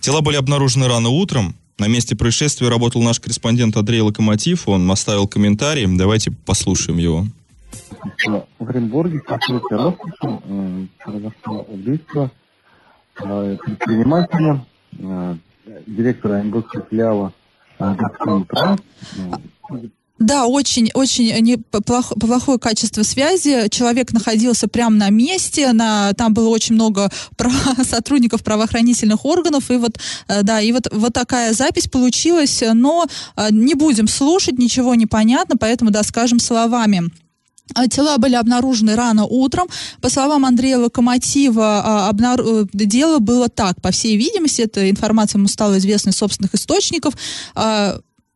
Тела 0.00 0.20
были 0.20 0.36
обнаружены 0.36 0.86
рано 0.88 1.08
утром. 1.08 1.56
На 1.78 1.88
месте 1.88 2.14
происшествия 2.14 2.68
работал 2.68 3.02
наш 3.02 3.18
корреспондент 3.20 3.76
Андрей 3.76 4.00
Локомотив. 4.00 4.68
Он 4.68 4.90
оставил 4.90 5.26
комментарий. 5.26 5.86
Давайте 5.96 6.30
послушаем 6.30 6.98
его. 6.98 7.26
В 8.58 8.68
Оренбурге, 8.68 9.20
поселке 9.20 9.76
Ростове, 9.76 10.88
произошло 10.98 11.62
убийство 11.68 12.30
э, 13.20 13.56
предпринимателя, 13.64 14.64
э, 14.98 15.36
директора 15.86 16.36
Оренбургского 16.36 16.86
филиала 16.90 17.32
э, 17.78 17.94
«Газпром 17.94 18.44
Транс», 18.44 18.80
да, 20.22 20.46
очень, 20.46 20.90
очень 20.94 21.32
не, 21.40 21.56
плох, 21.56 22.12
плохое 22.18 22.58
качество 22.58 23.02
связи. 23.02 23.68
Человек 23.70 24.12
находился 24.12 24.68
прямо 24.68 24.96
на 24.96 25.10
месте, 25.10 25.72
на, 25.72 26.12
там 26.14 26.34
было 26.34 26.48
очень 26.48 26.74
много 26.74 27.10
прав, 27.36 27.54
сотрудников 27.88 28.42
правоохранительных 28.42 29.24
органов, 29.24 29.70
и 29.70 29.76
вот, 29.76 29.98
э, 30.28 30.42
да, 30.42 30.60
и 30.60 30.72
вот, 30.72 30.88
вот 30.92 31.12
такая 31.12 31.52
запись 31.52 31.88
получилась, 31.88 32.62
но 32.72 33.06
э, 33.36 33.48
не 33.50 33.74
будем 33.74 34.08
слушать, 34.08 34.58
ничего 34.58 34.94
не 34.94 35.06
понятно, 35.06 35.56
поэтому, 35.56 35.90
да, 35.90 36.02
скажем 36.02 36.38
словами. 36.38 37.10
Тела 37.90 38.18
были 38.18 38.34
обнаружены 38.34 38.96
рано 38.96 39.24
утром. 39.24 39.66
По 40.00 40.10
словам 40.10 40.44
Андрея 40.44 40.78
Локомотива, 40.78 42.08
обнар... 42.08 42.40
Э, 42.40 42.64
дело 42.72 43.18
было 43.18 43.48
так. 43.48 43.80
По 43.80 43.90
всей 43.90 44.16
видимости, 44.16 44.62
эта 44.62 44.90
информация 44.90 45.38
ему 45.38 45.48
стала 45.48 45.78
известна 45.78 46.10
из 46.10 46.16
собственных 46.16 46.54
источников 46.54 47.14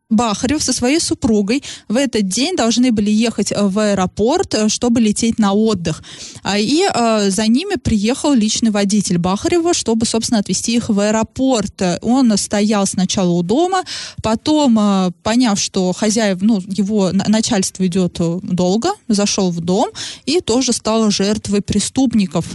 Бахарев 0.09 0.63
со 0.63 0.71
своей 0.71 1.01
супругой 1.01 1.63
в 1.89 1.97
этот 1.97 2.27
день 2.29 2.55
должны 2.55 2.93
были 2.93 3.11
ехать 3.11 3.51
э, 3.51 3.61
в 3.61 3.77
аэропорт, 3.77 4.53
э, 4.53 4.69
чтобы 4.69 5.01
лететь 5.01 5.37
на 5.37 5.51
отдых. 5.51 6.01
А, 6.43 6.57
и 6.57 6.83
э, 6.83 7.29
за 7.29 7.47
ними 7.47 7.75
приехал 7.75 8.31
личный 8.33 8.71
водитель 8.71 9.17
Бахарева, 9.17 9.73
чтобы, 9.73 10.05
собственно, 10.05 10.39
отвезти 10.39 10.75
их 10.77 10.87
в 10.87 10.97
аэропорт. 10.97 11.81
Он 12.01 12.37
стоял 12.37 12.87
сначала 12.87 13.31
у 13.31 13.43
дома, 13.43 13.83
потом, 14.23 15.13
поняв, 15.23 15.59
что 15.59 15.91
хозяев, 15.91 16.37
ну, 16.41 16.61
его 16.67 17.11
начальство 17.11 17.85
идет 17.85 18.19
долго, 18.43 18.91
зашел 19.07 19.51
в 19.51 19.59
дом 19.59 19.89
и 20.25 20.39
тоже 20.39 20.71
стал 20.71 21.11
жертвой 21.11 21.61
преступников. 21.61 22.45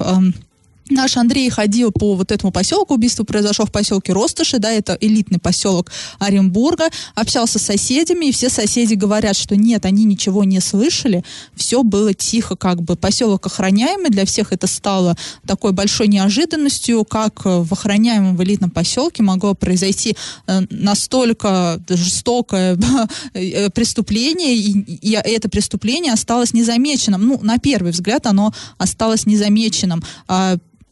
Наш 0.93 1.17
Андрей 1.17 1.49
ходил 1.49 1.91
по 1.91 2.15
вот 2.15 2.31
этому 2.31 2.53
поселку, 2.53 2.95
убийство 2.95 3.25
произошло 3.25 3.65
в 3.65 3.73
поселке 3.73 4.13
Ростыши, 4.13 4.59
да, 4.59 4.71
это 4.71 4.97
элитный 5.01 5.39
поселок 5.39 5.91
Оренбурга, 6.19 6.89
общался 7.15 7.59
с 7.59 7.63
соседями, 7.63 8.27
и 8.27 8.33
все 8.33 8.51
соседи 8.51 8.95
говорят, 8.95 9.37
что 9.37 9.57
нет, 9.57 9.87
они 9.87 10.05
ничего 10.05 10.45
не 10.45 10.61
слышали, 10.61 11.25
все 11.55 11.83
было 11.83 12.13
тихо, 12.13 12.57
как 12.57 12.83
бы 12.83 12.97
поселок 12.97 13.47
охраняемый, 13.47 14.11
для 14.11 14.27
всех 14.27 14.53
это 14.53 14.67
стало 14.67 15.17
такой 15.47 15.73
большой 15.73 16.09
неожиданностью, 16.09 17.05
как 17.05 17.45
в 17.45 17.73
охраняемом 17.73 18.37
в 18.37 18.43
элитном 18.43 18.71
поселке 18.71 19.23
могло 19.23 19.55
произойти 19.55 20.17
э, 20.47 20.61
настолько 20.69 21.81
жестокое 21.89 22.79
э, 23.35 23.71
преступление, 23.71 24.57
и, 24.57 25.13
это 25.13 25.49
преступление 25.49 26.13
осталось 26.13 26.53
незамеченным. 26.53 27.27
Ну, 27.27 27.41
на 27.43 27.59
первый 27.59 27.93
взгляд 27.93 28.27
оно 28.27 28.53
осталось 28.79 29.27
незамеченным. 29.27 30.03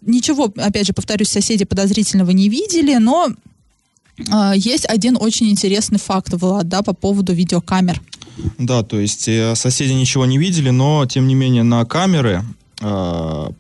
Ничего, 0.03 0.53
опять 0.57 0.87
же, 0.87 0.93
повторюсь, 0.93 1.29
соседи 1.29 1.65
подозрительного 1.65 2.31
не 2.31 2.49
видели, 2.49 2.97
но 2.97 3.29
э, 4.19 4.53
есть 4.57 4.87
один 4.87 5.17
очень 5.21 5.51
интересный 5.51 5.99
факт, 5.99 6.33
Влад, 6.33 6.69
да, 6.69 6.83
по 6.83 6.95
поводу 6.95 7.33
видеокамер. 7.33 8.01
Да, 8.59 8.83
то 8.83 8.99
есть 8.99 9.29
э, 9.29 9.55
соседи 9.55 9.93
ничего 9.93 10.25
не 10.27 10.39
видели, 10.39 10.71
но, 10.71 11.07
тем 11.07 11.27
не 11.27 11.35
менее, 11.35 11.63
на 11.63 11.85
камеры... 11.85 12.45
Э, 12.81 13.51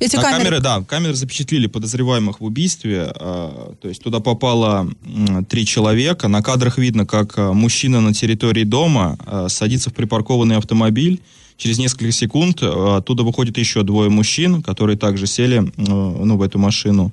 эти 0.00 0.16
на 0.16 0.22
камеры... 0.22 0.44
камеры, 0.44 0.60
да, 0.60 0.82
камеры 0.82 1.14
запечатлили 1.14 1.66
подозреваемых 1.66 2.40
в 2.40 2.44
убийстве. 2.44 3.12
Э, 3.14 3.72
то 3.80 3.88
есть 3.88 4.02
туда 4.02 4.20
попало 4.20 4.88
э, 5.04 5.42
три 5.48 5.66
человека. 5.66 6.28
На 6.28 6.42
кадрах 6.42 6.78
видно, 6.78 7.06
как 7.06 7.36
э, 7.36 7.52
мужчина 7.52 8.00
на 8.00 8.14
территории 8.14 8.64
дома 8.64 9.18
э, 9.26 9.46
садится 9.48 9.90
в 9.90 9.94
припаркованный 9.94 10.56
автомобиль 10.56 11.20
Через 11.56 11.78
несколько 11.78 12.10
секунд 12.12 12.62
э, 12.62 12.96
оттуда 12.96 13.22
выходит 13.22 13.58
еще 13.58 13.82
двое 13.82 14.10
мужчин, 14.10 14.62
которые 14.62 14.98
также 14.98 15.26
сели 15.26 15.62
э, 15.62 15.70
ну, 15.76 16.36
в 16.36 16.42
эту 16.42 16.58
машину. 16.58 17.12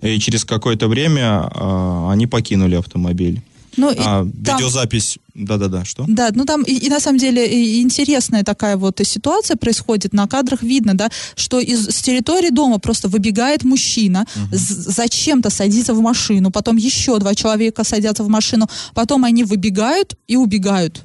И 0.00 0.18
через 0.18 0.44
какое-то 0.44 0.88
время 0.88 1.50
э, 1.52 2.08
они 2.10 2.26
покинули 2.26 2.76
автомобиль. 2.76 3.42
Ну, 3.76 3.92
а, 3.96 4.26
там... 4.44 4.58
Видеозапись, 4.58 5.18
да-да-да, 5.34 5.84
что? 5.84 6.04
Да, 6.08 6.30
ну 6.34 6.44
там 6.44 6.62
и, 6.62 6.72
и 6.72 6.88
на 6.88 7.00
самом 7.00 7.18
деле 7.18 7.46
и 7.46 7.82
интересная 7.82 8.42
такая 8.42 8.76
вот 8.76 9.00
ситуация 9.04 9.56
происходит, 9.56 10.12
на 10.12 10.26
кадрах 10.26 10.62
видно, 10.62 10.94
да, 10.94 11.08
что 11.36 11.60
из, 11.60 11.88
с 11.88 12.02
территории 12.02 12.50
дома 12.50 12.78
просто 12.78 13.08
выбегает 13.08 13.64
мужчина, 13.64 14.26
угу. 14.34 14.48
зачем-то 14.52 15.50
садится 15.50 15.94
в 15.94 16.00
машину, 16.00 16.50
потом 16.50 16.76
еще 16.76 17.18
два 17.18 17.34
человека 17.34 17.84
садятся 17.84 18.24
в 18.24 18.28
машину, 18.28 18.68
потом 18.94 19.24
они 19.24 19.44
выбегают 19.44 20.16
и 20.26 20.36
убегают 20.36 21.04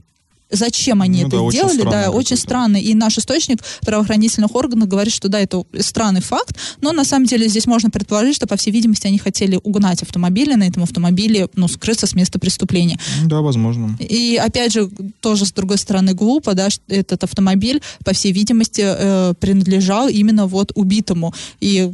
зачем 0.56 1.02
они 1.02 1.22
ну, 1.22 1.28
это 1.28 1.38
да, 1.38 1.50
сделали, 1.50 1.82
очень 1.82 1.92
да, 1.92 2.12
очень 2.12 2.38
странно. 2.38 2.78
И 2.78 2.94
наш 2.94 3.18
источник 3.18 3.60
правоохранительных 3.82 4.54
органов 4.56 4.88
говорит, 4.88 5.14
что 5.14 5.28
да, 5.28 5.40
это 5.40 5.64
странный 5.80 6.22
факт, 6.22 6.58
но 6.82 6.92
на 6.92 7.06
самом 7.06 7.26
деле 7.26 7.48
здесь 7.48 7.68
можно 7.68 7.90
предположить, 7.90 8.36
что, 8.36 8.48
по 8.48 8.56
всей 8.58 8.72
видимости, 8.72 9.08
они 9.08 9.18
хотели 9.18 9.60
угнать 9.64 10.02
автомобиль, 10.02 10.52
и 10.52 10.56
на 10.56 10.64
этом 10.64 10.84
автомобиле, 10.84 11.48
ну, 11.56 11.68
скрыться 11.68 12.08
с 12.08 12.16
места 12.16 12.40
преступления. 12.40 13.00
Да, 13.26 13.42
возможно. 13.42 13.98
И, 14.00 14.40
опять 14.42 14.74
же, 14.74 14.90
тоже, 15.22 15.46
с 15.46 15.52
другой 15.52 15.78
стороны, 15.78 16.14
глупо, 16.14 16.54
да, 16.54 16.70
что 16.70 16.84
этот 16.88 17.24
автомобиль, 17.24 17.82
по 18.04 18.14
всей 18.14 18.32
видимости, 18.32 18.82
э, 18.86 19.34
принадлежал 19.40 20.08
именно 20.08 20.48
вот 20.48 20.72
убитому. 20.76 21.34
И 21.60 21.92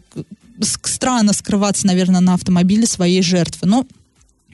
странно 0.62 1.34
скрываться, 1.34 1.88
наверное, 1.88 2.22
на 2.22 2.34
автомобиле 2.36 2.86
своей 2.86 3.22
жертвы. 3.22 3.68
Но 3.68 3.86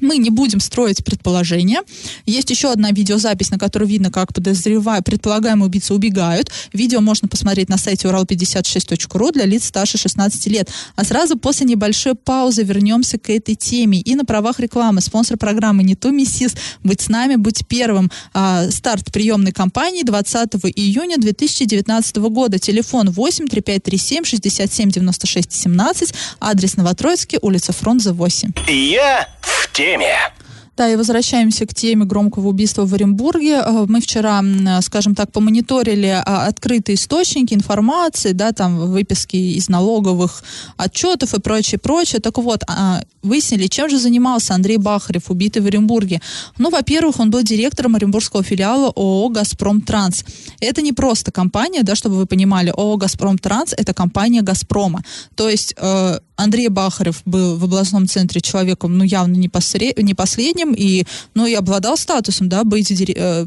мы 0.01 0.17
не 0.17 0.29
будем 0.29 0.59
строить 0.59 1.03
предположения. 1.03 1.81
Есть 2.25 2.49
еще 2.49 2.71
одна 2.71 2.91
видеозапись, 2.91 3.51
на 3.51 3.57
которой 3.57 3.87
видно, 3.87 4.11
как 4.11 4.33
подозревая, 4.33 5.01
предполагаемые 5.01 5.67
убийцы 5.67 5.93
убегают. 5.93 6.51
Видео 6.73 7.01
можно 7.01 7.27
посмотреть 7.27 7.69
на 7.69 7.77
сайте 7.77 8.07
урал56.ру 8.07 9.31
для 9.31 9.45
лиц 9.45 9.65
старше 9.65 9.97
16 9.97 10.47
лет. 10.47 10.69
А 10.95 11.03
сразу 11.03 11.37
после 11.37 11.65
небольшой 11.65 12.15
паузы 12.15 12.63
вернемся 12.63 13.17
к 13.17 13.29
этой 13.29 13.55
теме. 13.55 13.99
И 13.99 14.15
на 14.15 14.25
правах 14.25 14.59
рекламы 14.59 15.01
спонсор 15.01 15.37
программы 15.37 15.83
«Не 15.83 15.95
то 15.95 16.11
миссис». 16.11 16.55
Будь 16.83 17.01
с 17.01 17.09
нами, 17.09 17.35
будь 17.35 17.67
первым. 17.67 18.11
А, 18.33 18.69
старт 18.69 19.11
приемной 19.11 19.51
кампании 19.51 20.03
20 20.03 20.49
июня 20.75 21.17
2019 21.17 22.17
года. 22.17 22.59
Телефон 22.59 23.09
8 23.09 23.47
3537 23.47 24.23
67 24.23 24.91
96 24.91 25.51
17. 25.51 26.13
Адрес 26.39 26.77
Новотроицкий, 26.77 27.39
улица 27.41 27.73
Фронза 27.73 28.13
8. 28.13 28.51
Я 28.67 29.27
в 29.41 29.71
теме 29.73 29.86
теме. 29.87 30.36
Да, 30.77 30.87
и 30.87 30.95
возвращаемся 30.95 31.65
к 31.65 31.73
теме 31.73 32.05
громкого 32.05 32.49
убийства 32.49 32.85
в 32.85 32.93
Оренбурге. 32.93 33.63
Э, 33.65 33.85
мы 33.87 33.99
вчера, 33.99 34.43
скажем 34.81 35.15
так, 35.15 35.31
помониторили 35.31 36.21
а, 36.23 36.45
открытые 36.45 36.97
источники 36.97 37.55
информации, 37.55 38.33
да, 38.33 38.51
там 38.51 38.77
выписки 38.77 39.35
из 39.35 39.69
налоговых 39.69 40.43
отчетов 40.77 41.33
и 41.33 41.39
прочее, 41.39 41.79
прочее. 41.79 42.21
Так 42.21 42.37
вот, 42.37 42.63
а, 42.67 43.01
выяснили, 43.23 43.65
чем 43.65 43.89
же 43.89 43.97
занимался 43.97 44.53
Андрей 44.53 44.77
Бахарев, 44.77 45.31
убитый 45.31 45.63
в 45.63 45.65
Оренбурге. 45.65 46.21
Ну, 46.59 46.69
во-первых, 46.69 47.19
он 47.19 47.31
был 47.31 47.41
директором 47.41 47.95
оренбургского 47.95 48.43
филиала 48.43 48.91
ООО 48.95 49.29
«Газпром 49.29 49.81
Транс». 49.81 50.23
Это 50.59 50.83
не 50.83 50.93
просто 50.93 51.31
компания, 51.31 51.81
да, 51.81 51.95
чтобы 51.95 52.15
вы 52.17 52.27
понимали, 52.27 52.69
ООО 52.69 52.97
«Газпром 52.97 53.39
Транс»— 53.39 53.73
это 53.77 53.95
компания 53.95 54.43
«Газпрома». 54.43 55.03
То 55.35 55.49
есть 55.49 55.73
э, 55.77 56.19
Андрей 56.35 56.69
Бахарев 56.69 57.21
был 57.25 57.57
в 57.57 57.63
областном 57.63 58.07
центре 58.07 58.41
человеком, 58.41 58.97
ну, 58.97 59.03
явно 59.03 59.35
не, 59.35 59.49
посре... 59.49 59.93
не 59.97 60.13
последним, 60.13 60.66
признанным 60.67 60.73
и, 60.73 61.05
ну, 61.35 61.45
и 61.45 61.53
обладал 61.53 61.97
статусом, 61.97 62.49
да, 62.49 62.63
быть 62.63 62.91
э, 62.91 63.45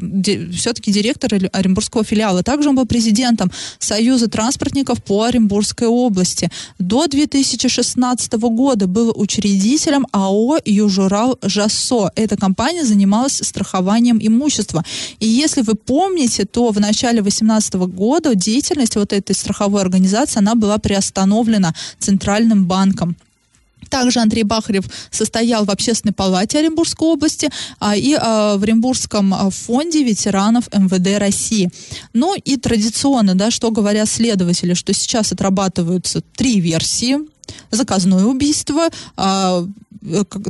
все-таки 0.52 0.92
директор 0.92 1.30
Оренбургского 1.52 2.04
филиала. 2.04 2.42
Также 2.42 2.68
он 2.68 2.76
был 2.76 2.86
президентом 2.86 3.50
Союза 3.78 4.28
транспортников 4.28 5.02
по 5.02 5.24
Оренбургской 5.24 5.86
области. 5.88 6.50
До 6.78 7.06
2016 7.06 8.32
года 8.32 8.86
был 8.86 9.12
учредителем 9.14 10.06
АО 10.12 10.58
«Южурал 10.64 11.38
Жасо». 11.42 12.10
Эта 12.16 12.36
компания 12.36 12.84
занималась 12.84 13.40
страхованием 13.42 14.18
имущества. 14.20 14.84
И 15.20 15.26
если 15.26 15.62
вы 15.62 15.74
помните, 15.74 16.44
то 16.44 16.70
в 16.70 16.80
начале 16.80 17.22
2018 17.22 17.74
года 17.74 18.34
деятельность 18.34 18.96
вот 18.96 19.12
этой 19.12 19.34
страховой 19.34 19.82
организации, 19.82 20.38
она 20.38 20.54
была 20.54 20.78
приостановлена 20.78 21.74
Центральным 21.98 22.64
банком. 22.66 23.16
Также 23.90 24.20
Андрей 24.20 24.44
Бахарев 24.44 24.84
состоял 25.10 25.64
в 25.64 25.70
Общественной 25.70 26.14
палате 26.14 26.58
Оренбургской 26.58 27.08
области 27.08 27.50
а, 27.78 27.96
и 27.96 28.16
а, 28.18 28.56
в 28.56 28.62
Оренбургском 28.62 29.34
а, 29.34 29.50
фонде 29.50 30.02
ветеранов 30.02 30.68
МВД 30.72 31.18
России. 31.18 31.70
Ну 32.12 32.34
и 32.34 32.56
традиционно, 32.56 33.34
да, 33.34 33.50
что 33.50 33.70
говорят 33.70 34.08
следователи, 34.08 34.74
что 34.74 34.94
сейчас 34.94 35.32
отрабатываются 35.32 36.22
три 36.36 36.60
версии 36.60 37.18
заказное 37.70 38.24
убийство, 38.24 38.88
а, 39.16 39.66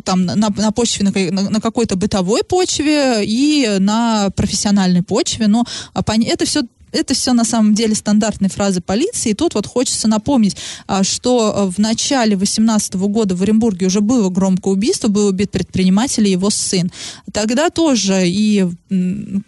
там 0.04 0.26
на, 0.26 0.37
на 0.37 0.70
почве, 0.70 1.04
на, 1.04 1.50
на 1.50 1.61
какой-то 1.61 1.97
бытовой 1.97 2.44
почве 2.44 3.25
и 3.25 3.78
на 3.80 4.30
профессиональной 4.30 5.02
почве. 5.02 5.49
Но 5.49 5.64
это 5.94 6.44
все 6.44 6.62
это 6.92 7.14
все 7.14 7.32
на 7.32 7.44
самом 7.44 7.75
деле 7.75 7.94
стандартные 7.94 8.50
фразы 8.50 8.80
полиции. 8.80 9.30
И 9.30 9.35
тут 9.35 9.54
вот 9.54 9.66
хочется 9.66 10.09
напомнить, 10.09 10.56
а, 10.87 11.02
что 11.02 11.54
а, 11.54 11.70
в 11.70 11.78
начале 11.78 12.37
2018 12.37 12.94
года 12.94 13.35
в 13.35 13.42
Оренбурге 13.42 13.87
уже 13.87 14.00
было 14.00 14.28
громкое 14.28 14.75
убийство, 14.75 15.09
был 15.09 15.28
убит 15.28 15.50
предприниматель 15.50 16.26
и 16.26 16.32
его 16.32 16.50
сын. 16.50 16.90
Тогда 17.32 17.70
тоже 17.70 18.23
и 18.26 18.66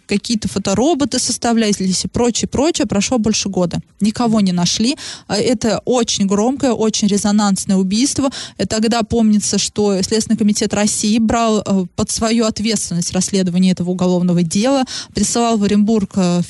какие-то 0.07 0.47
фотороботы 0.47 1.19
составлялись 1.19 1.79
и 1.79 2.07
прочее, 2.07 2.47
прочее. 2.47 2.87
Прошло 2.87 3.17
больше 3.17 3.49
года. 3.49 3.79
Никого 3.99 4.39
не 4.41 4.51
нашли. 4.51 4.95
А, 5.27 5.37
это 5.37 5.81
очень 5.85 6.25
громкое, 6.25 6.71
очень 6.71 7.07
резонансное 7.07 7.75
убийство. 7.75 8.29
И 8.57 8.65
тогда 8.65 9.03
помнится, 9.03 9.57
что 9.57 10.01
Следственный 10.01 10.37
комитет 10.37 10.73
России 10.73 11.17
брал 11.19 11.63
под 11.95 12.09
свою 12.09 12.45
ответственность 12.45 13.11
расследование 13.11 13.73
этого 13.73 13.91
уголовного 13.91 14.43
дела, 14.43 14.85
присылал 15.13 15.57
в 15.57 15.63
Оренбург 15.63 16.17
Э, 16.23 16.41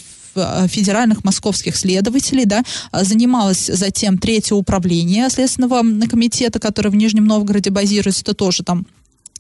федеральных 0.67 1.23
московских 1.23 1.75
следователей, 1.75 2.45
да, 2.45 2.63
занималась 2.91 3.65
затем 3.65 4.17
третье 4.17 4.55
управление 4.55 5.29
Следственного 5.29 5.81
комитета, 6.07 6.59
которое 6.59 6.89
в 6.89 6.95
Нижнем 6.95 7.25
Новгороде 7.25 7.69
базируется, 7.69 8.21
это 8.21 8.33
тоже 8.33 8.63
там 8.63 8.85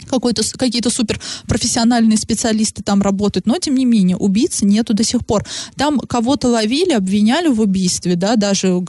какой-то, 0.07 0.43
какие-то 0.57 0.89
суперпрофессиональные 0.89 2.17
специалисты 2.17 2.83
там 2.83 3.01
работают, 3.01 3.45
но 3.45 3.57
тем 3.57 3.75
не 3.75 3.85
менее 3.85 4.17
убийцы 4.17 4.65
нету 4.65 4.93
до 4.93 5.03
сих 5.03 5.25
пор. 5.25 5.45
Там 5.75 5.99
кого-то 5.99 6.49
ловили, 6.49 6.93
обвиняли 6.93 7.47
в 7.47 7.61
убийстве, 7.61 8.15
да, 8.15 8.35
даже 8.35 8.81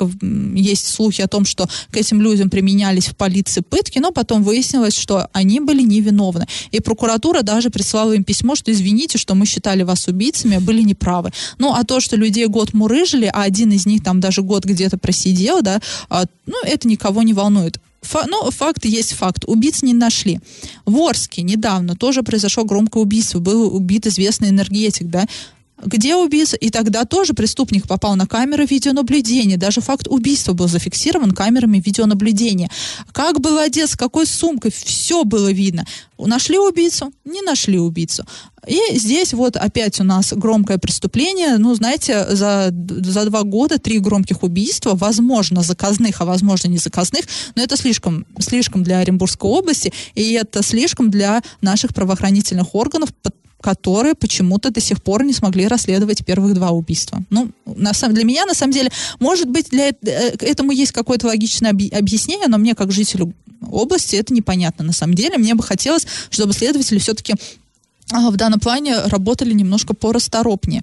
есть 0.55 0.89
слухи 0.89 1.21
о 1.21 1.29
том, 1.29 1.45
что 1.45 1.69
к 1.91 1.97
этим 1.97 2.21
людям 2.21 2.51
применялись 2.51 3.07
в 3.07 3.17
полиции 3.17 3.61
пытки, 3.61 3.99
но 3.99 4.11
потом 4.13 4.43
выяснилось, 4.43 4.97
что 4.97 5.29
они 5.33 5.61
были 5.61 5.83
невиновны. 5.83 6.47
И 6.71 6.81
прокуратура 6.81 7.43
даже 7.43 7.71
прислала 7.71 8.13
им 8.13 8.25
письмо, 8.25 8.55
что 8.55 8.73
извините, 8.73 9.19
что 9.19 9.35
мы 9.35 9.47
считали 9.47 9.83
вас 9.83 10.09
убийцами, 10.09 10.59
были 10.59 10.83
неправы. 10.83 11.33
Ну, 11.59 11.73
а 11.73 11.85
то, 11.85 12.01
что 12.01 12.17
людей 12.17 12.47
год 12.47 12.73
мурыжили, 12.73 13.31
а 13.33 13.43
один 13.43 13.73
из 13.73 13.87
них 13.87 14.03
там 14.03 14.21
даже 14.21 14.43
год 14.43 14.65
где-то 14.65 14.99
просидел, 14.99 15.63
да, 15.63 15.81
а, 16.09 16.25
ну, 16.47 16.57
это 16.65 16.89
никого 16.89 17.23
не 17.23 17.33
волнует. 17.33 17.79
Фа, 18.05 18.25
ну, 18.29 18.51
факт 18.51 18.85
есть 18.85 19.15
факт. 19.15 19.45
Убийц 19.47 19.83
не 19.83 19.95
нашли. 19.95 20.41
В 20.85 20.97
Орске 20.99 21.43
недавно 21.43 21.97
тоже 21.97 22.23
произошло 22.23 22.65
громкое 22.65 23.03
убийство. 23.03 23.39
Был 23.41 23.75
убит 23.75 24.07
известный 24.07 24.51
энергетик, 24.51 25.09
да, 25.09 25.27
где 25.83 26.17
убийца, 26.17 26.57
и 26.57 26.71
тогда 26.71 27.05
тоже 27.05 27.35
преступник 27.35 27.89
попал 27.89 28.17
на 28.17 28.27
камеры 28.27 28.67
видеонаблюдения. 28.67 29.57
Даже 29.57 29.81
факт 29.81 30.07
убийства 30.09 30.53
был 30.53 30.69
зафиксирован 30.69 31.33
камерами 31.33 31.83
видеонаблюдения. 31.85 32.71
Как 33.13 33.41
был 33.41 33.59
одет, 33.59 33.91
с 33.91 33.97
какой 33.97 34.27
сумкой, 34.27 34.71
все 34.71 35.25
было 35.25 35.51
видно. 35.53 35.85
Нашли 36.19 36.59
убийцу? 36.59 37.13
Не 37.25 37.43
нашли 37.43 37.79
убийцу. 37.79 38.25
И 38.67 38.79
здесь 38.97 39.35
вот 39.35 39.57
опять 39.57 40.01
у 40.01 40.05
нас 40.05 40.33
громкое 40.33 40.79
преступление. 40.79 41.59
Ну, 41.59 41.75
знаете, 41.75 42.27
за, 42.31 42.71
за 42.73 43.25
два 43.27 43.43
года 43.43 43.79
три 43.79 43.99
громких 43.99 44.43
убийства, 44.43 44.95
возможно, 44.95 45.63
заказных, 45.63 46.21
а 46.21 46.25
возможно, 46.25 46.69
не 46.69 46.79
заказных, 46.79 47.25
но 47.57 47.63
это 47.63 47.77
слишком, 47.77 48.27
слишком 48.39 48.83
для 48.83 49.01
Оренбургской 49.01 49.51
области, 49.51 49.93
и 50.15 50.33
это 50.33 50.63
слишком 50.63 51.11
для 51.11 51.43
наших 51.61 51.93
правоохранительных 51.95 52.75
органов, 52.75 53.11
которые 53.65 54.15
почему-то 54.15 54.71
до 54.71 54.81
сих 54.81 55.03
пор 55.03 55.25
не 55.25 55.33
смогли 55.33 55.67
расследовать 55.67 56.23
первых 56.23 56.53
два 56.53 56.71
убийства. 56.71 57.23
Ну, 57.31 57.51
на 57.65 57.95
самом, 57.95 58.15
для 58.15 58.25
меня, 58.25 58.45
на 58.45 58.53
самом 58.53 58.75
деле, 58.75 58.91
может 59.21 59.49
быть, 59.49 59.71
для 59.71 59.89
э, 59.89 59.95
этому 60.41 60.71
есть 60.71 60.93
какое-то 60.93 61.29
логичное 61.29 61.71
объяснение, 61.71 62.49
но 62.49 62.59
мне, 62.59 62.75
как 62.75 62.93
жителю 62.93 63.33
области, 63.71 64.17
это 64.17 64.35
непонятно 64.35 64.85
на 64.85 64.93
самом 64.93 65.15
деле. 65.15 65.39
Мне 65.39 65.55
бы 65.55 65.63
хотелось, 65.63 66.07
чтобы 66.29 66.53
следователи 66.53 66.99
все-таки 66.99 67.37
а, 68.13 68.31
в 68.31 68.37
данном 68.37 68.61
плане 68.61 68.99
работали 69.07 69.55
немножко 69.55 69.95
порасторопнее. 69.95 70.83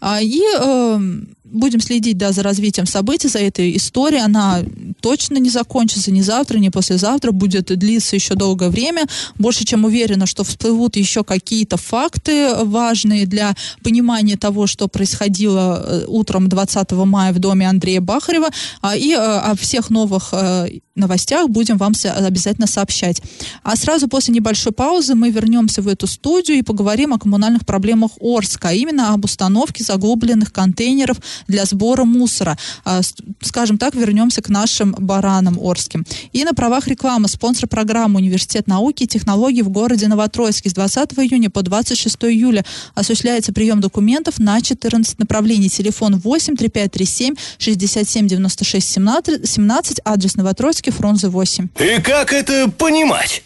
А, 0.00 0.22
и 0.22 0.40
эм, 0.58 1.36
будем 1.44 1.82
следить, 1.82 2.16
да, 2.16 2.32
за 2.32 2.42
развитием 2.42 2.86
событий, 2.86 3.28
за 3.28 3.40
этой 3.40 3.76
историей. 3.76 4.22
Она 4.22 4.62
точно 5.02 5.38
не 5.38 5.50
закончится 5.50 6.10
ни 6.10 6.22
завтра, 6.22 6.58
ни 6.58 6.70
послезавтра, 6.70 7.32
будет 7.32 7.66
длиться 7.78 8.16
еще 8.16 8.34
долгое 8.34 8.70
время. 8.70 9.04
Больше 9.36 9.64
чем 9.64 9.84
уверена, 9.84 10.26
что 10.26 10.44
всплывут 10.44 10.96
еще 10.96 11.24
какие-то 11.24 11.76
факты 11.76 12.54
важные 12.64 13.26
для 13.26 13.54
понимания 13.82 14.36
того, 14.36 14.66
что 14.66 14.88
происходило 14.88 15.84
э, 15.84 16.04
утром 16.06 16.48
20 16.48 16.92
мая 16.92 17.32
в 17.32 17.38
доме 17.38 17.68
Андрея 17.68 18.00
Бахарева. 18.00 18.48
А, 18.80 18.96
и 18.96 19.12
э, 19.12 19.16
о 19.16 19.54
всех 19.56 19.90
новых 19.90 20.28
э, 20.32 20.68
новостях 20.94 21.48
будем 21.48 21.78
вам 21.78 21.92
обязательно 22.16 22.66
сообщать. 22.66 23.22
А 23.62 23.76
сразу 23.76 24.08
после 24.08 24.34
небольшой 24.34 24.72
паузы 24.72 25.14
мы 25.14 25.30
вернемся 25.30 25.82
в 25.82 25.88
эту 25.88 26.06
студию 26.06 26.58
и 26.58 26.62
поговорим 26.62 27.12
о 27.14 27.18
коммунальных 27.18 27.64
проблемах 27.64 28.12
Орска, 28.20 28.68
а 28.68 28.72
именно 28.72 29.14
об 29.14 29.24
установке 29.24 29.84
заглубленных 29.84 30.52
контейнеров 30.52 31.18
для 31.48 31.64
сбора 31.64 32.04
мусора. 32.04 32.58
А, 32.84 33.00
скажем 33.40 33.78
так, 33.78 33.94
вернемся 33.94 34.42
к 34.42 34.48
нашим 34.48 34.91
баранам 34.98 35.58
Орским. 35.60 36.04
И 36.32 36.44
на 36.44 36.52
правах 36.52 36.88
рекламы 36.88 37.28
спонсор 37.28 37.68
программы 37.68 38.18
Университет 38.18 38.66
науки 38.66 39.04
и 39.04 39.06
технологий 39.06 39.62
в 39.62 39.68
городе 39.68 40.08
Новотроицке 40.08 40.70
с 40.70 40.74
20 40.74 41.12
июня 41.18 41.50
по 41.50 41.62
26 41.62 42.16
июля 42.24 42.64
осуществляется 42.94 43.52
прием 43.52 43.80
документов 43.80 44.38
на 44.38 44.60
14 44.60 45.18
направлений. 45.18 45.68
Телефон 45.68 46.16
8 46.18 46.56
3537 46.56 47.34
67 47.58 48.28
96 48.28 48.88
17, 48.88 49.48
17 49.48 50.00
адрес 50.04 50.36
Новотроицкий, 50.36 50.92
Фрунзе 50.92 51.28
8. 51.28 51.68
И 51.80 52.00
как 52.00 52.32
это 52.32 52.70
понимать? 52.70 53.42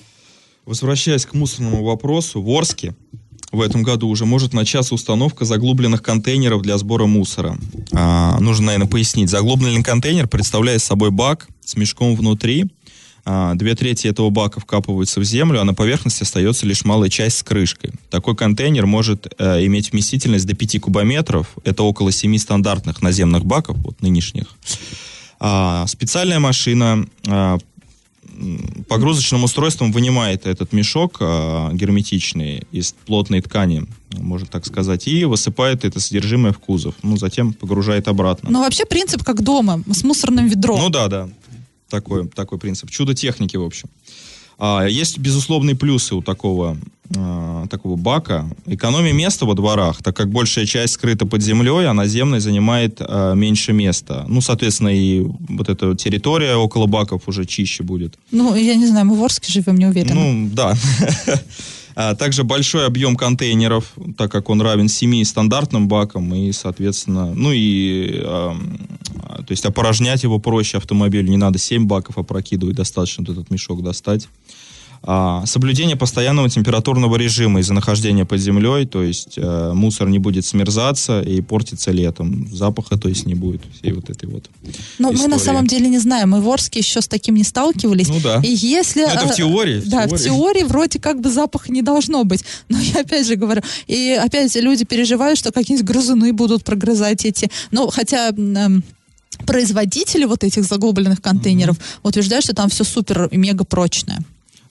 Возвращаясь 0.65 1.25
к 1.25 1.35
мусорному 1.35 1.85
вопросу, 1.85 2.43
в 2.43 2.51
Орске 2.51 2.95
в 3.57 3.61
этом 3.61 3.83
году 3.83 4.09
уже 4.09 4.27
может 4.27 4.53
начаться 4.53 4.95
установка 4.95 5.45
заглубленных 5.45 6.03
контейнеров 6.03 6.63
для 6.63 6.79
сбора 6.79 7.07
мусора. 7.07 7.57
А, 7.93 8.39
нужно, 8.39 8.67
наверное, 8.67 8.89
пояснить. 8.89 9.31
Заглубленный 9.31 9.83
контейнер 9.83 10.29
представляет 10.29 10.83
собой 10.83 11.11
бак 11.11 11.49
с 11.65 11.77
мешком 11.77 12.15
внутри. 12.15 12.67
А, 13.25 13.55
две 13.55 13.75
трети 13.75 14.07
этого 14.07 14.31
бака 14.31 14.61
вкапываются 14.61 15.19
в 15.19 15.25
землю, 15.25 15.61
а 15.61 15.65
на 15.65 15.75
поверхности 15.75 16.23
остается 16.23 16.65
лишь 16.67 16.85
малая 16.85 17.09
часть 17.09 17.39
с 17.39 17.43
крышкой. 17.43 17.93
Такой 18.09 18.37
контейнер 18.37 18.87
может 18.87 19.27
а, 19.39 19.65
иметь 19.65 19.91
вместительность 19.91 20.47
до 20.47 20.55
5 20.55 20.81
кубометров. 20.81 21.49
Это 21.65 21.83
около 21.83 22.13
7 22.13 22.39
стандартных 22.39 23.03
наземных 23.03 23.45
баков, 23.45 23.77
вот 23.79 24.01
нынешних. 24.01 24.47
А, 25.41 25.87
специальная 25.89 26.39
машина 26.39 27.07
а, 27.27 27.59
погрузочным 28.89 29.45
устройством 29.45 29.93
вынимает 29.93 30.47
этот 30.47 30.73
мешок 30.73 31.17
э, 31.21 31.71
герметичный 31.73 32.67
из 32.73 32.95
плотной 33.07 33.41
ткани, 33.41 33.87
можно 34.13 34.47
так 34.47 34.67
сказать, 34.67 35.09
и 35.09 35.25
высыпает 35.25 35.85
это 35.85 36.01
содержимое 36.01 36.53
в 36.53 36.59
кузов. 36.59 36.95
Ну, 37.03 37.17
затем 37.17 37.53
погружает 37.53 38.09
обратно. 38.09 38.51
Ну, 38.51 38.61
вообще 38.61 38.85
принцип 38.85 39.23
как 39.25 39.43
дома, 39.43 39.83
с 39.91 40.05
мусорным 40.05 40.49
ведром. 40.49 40.79
Ну 40.79 40.91
да, 40.91 41.09
да. 41.09 41.29
Такой, 41.89 42.29
такой 42.29 42.59
принцип. 42.59 42.91
Чудо 42.91 43.15
техники, 43.15 43.57
в 43.57 43.63
общем. 43.63 43.89
А, 44.59 44.87
есть 44.87 45.19
безусловные 45.19 45.77
плюсы 45.77 46.15
у 46.15 46.23
такого, 46.23 46.79
а, 47.15 47.67
такого 47.69 47.97
бака. 47.97 48.49
Экономия 48.67 49.13
места 49.13 49.45
во 49.45 49.55
дворах, 49.55 50.03
так 50.03 50.17
как 50.17 50.31
большая 50.31 50.67
часть 50.67 50.95
скрыта 50.95 51.27
под 51.27 51.43
землей, 51.43 51.87
а 51.87 51.93
наземная 51.93 52.41
занимает 52.41 52.99
а, 53.01 53.35
меньше 53.35 53.73
места. 53.73 54.25
Ну, 54.29 54.41
соответственно, 54.41 54.89
и 54.89 55.21
вот 55.49 55.69
эта 55.69 55.95
территория 55.95 56.57
около 56.57 56.87
баков 56.87 57.23
уже 57.27 57.45
чище 57.45 57.83
будет. 57.83 58.19
Ну, 58.31 58.55
я 58.55 58.75
не 58.75 58.87
знаю, 58.87 59.07
мы 59.07 59.17
в 59.17 59.25
Орске 59.25 59.53
живем, 59.53 59.77
не 59.77 59.87
уверена. 59.87 60.15
Ну, 60.15 60.51
да. 60.53 60.75
А 61.99 62.15
также 62.15 62.45
большой 62.45 62.85
объем 62.85 63.17
контейнеров, 63.17 63.95
так 64.19 64.31
как 64.31 64.51
он 64.51 64.61
равен 64.61 64.87
7 64.87 65.25
стандартным 65.25 65.89
бакам, 65.89 66.35
и, 66.35 66.53
соответственно, 66.53 67.33
ну 67.35 67.53
и, 67.53 68.21
э, 68.23 68.53
то 69.39 69.53
есть 69.53 69.65
опорожнять 69.65 70.23
его 70.23 70.39
проще 70.39 70.79
автомобиль, 70.79 71.29
не 71.29 71.37
надо 71.37 71.59
7 71.59 71.87
баков 71.87 72.19
опрокидывать, 72.19 72.77
достаточно 72.77 73.25
вот 73.27 73.33
этот 73.37 73.51
мешок 73.51 73.83
достать. 73.83 74.29
А, 75.03 75.45
соблюдение 75.47 75.97
постоянного 75.97 76.49
температурного 76.49 77.17
режима 77.17 77.61
из-за 77.61 77.75
нахождения 77.75 78.25
под 78.25 78.41
землей, 78.41 78.87
то 78.87 79.03
есть 79.03 79.35
э, 79.37 79.73
мусор 79.73 80.09
не 80.09 80.19
будет 80.19 80.45
смерзаться 80.45 81.21
и 81.21 81.41
портиться 81.41 81.93
летом. 81.93 82.49
Запаха, 82.53 82.99
то 82.99 83.09
есть, 83.09 83.25
не 83.25 83.35
будет 83.35 83.63
всей 83.79 83.93
вот 83.93 84.11
этой 84.11 84.29
вот 84.29 84.51
Ну, 84.99 85.13
мы 85.13 85.29
на 85.29 85.39
самом 85.39 85.67
деле 85.69 85.89
не 85.89 85.99
знаем, 85.99 86.31
мы 86.31 86.41
в 86.41 86.49
Орске 86.51 86.81
еще 86.81 87.01
с 87.01 87.09
таким 87.09 87.37
не 87.37 87.45
сталкивались. 87.45 88.09
Ну 88.09 88.21
да. 88.21 88.41
И 88.43 88.49
если... 88.49 89.03
Ну, 89.03 89.09
это 89.09 89.29
в 89.29 89.31
э, 89.31 89.35
теории, 89.35 89.81
в 89.81 89.89
да, 89.89 90.07
в 90.07 90.09
теории. 90.09 90.25
теории 90.25 90.63
вроде 90.65 90.99
как 90.99 91.21
бы 91.21 91.31
запаха 91.31 91.71
не 91.71 91.83
должно 91.83 92.25
быть. 92.25 92.45
Но 92.69 92.79
я 92.81 93.03
опять 93.03 93.27
же 93.27 93.37
говорю, 93.37 93.63
и 93.87 94.19
опять 94.21 94.55
люди 94.57 94.85
переживают, 94.85 95.39
что 95.39 95.53
какие-нибудь 95.53 95.89
грызуны 95.89 96.33
будут 96.33 96.65
прогрызать 96.65 97.25
эти... 97.25 97.49
Ну, 97.71 97.89
хотя... 97.89 98.31
м, 98.31 98.83
производители 99.47 100.25
вот 100.25 100.45
этих 100.45 100.65
заглубленных 100.65 101.21
контейнеров 101.21 101.77
утверждают, 102.03 102.45
что 102.45 102.55
там 102.55 102.69
все 102.69 102.85
супер 102.85 103.27
и 103.27 103.37
мега 103.37 103.65
прочное. 103.65 104.19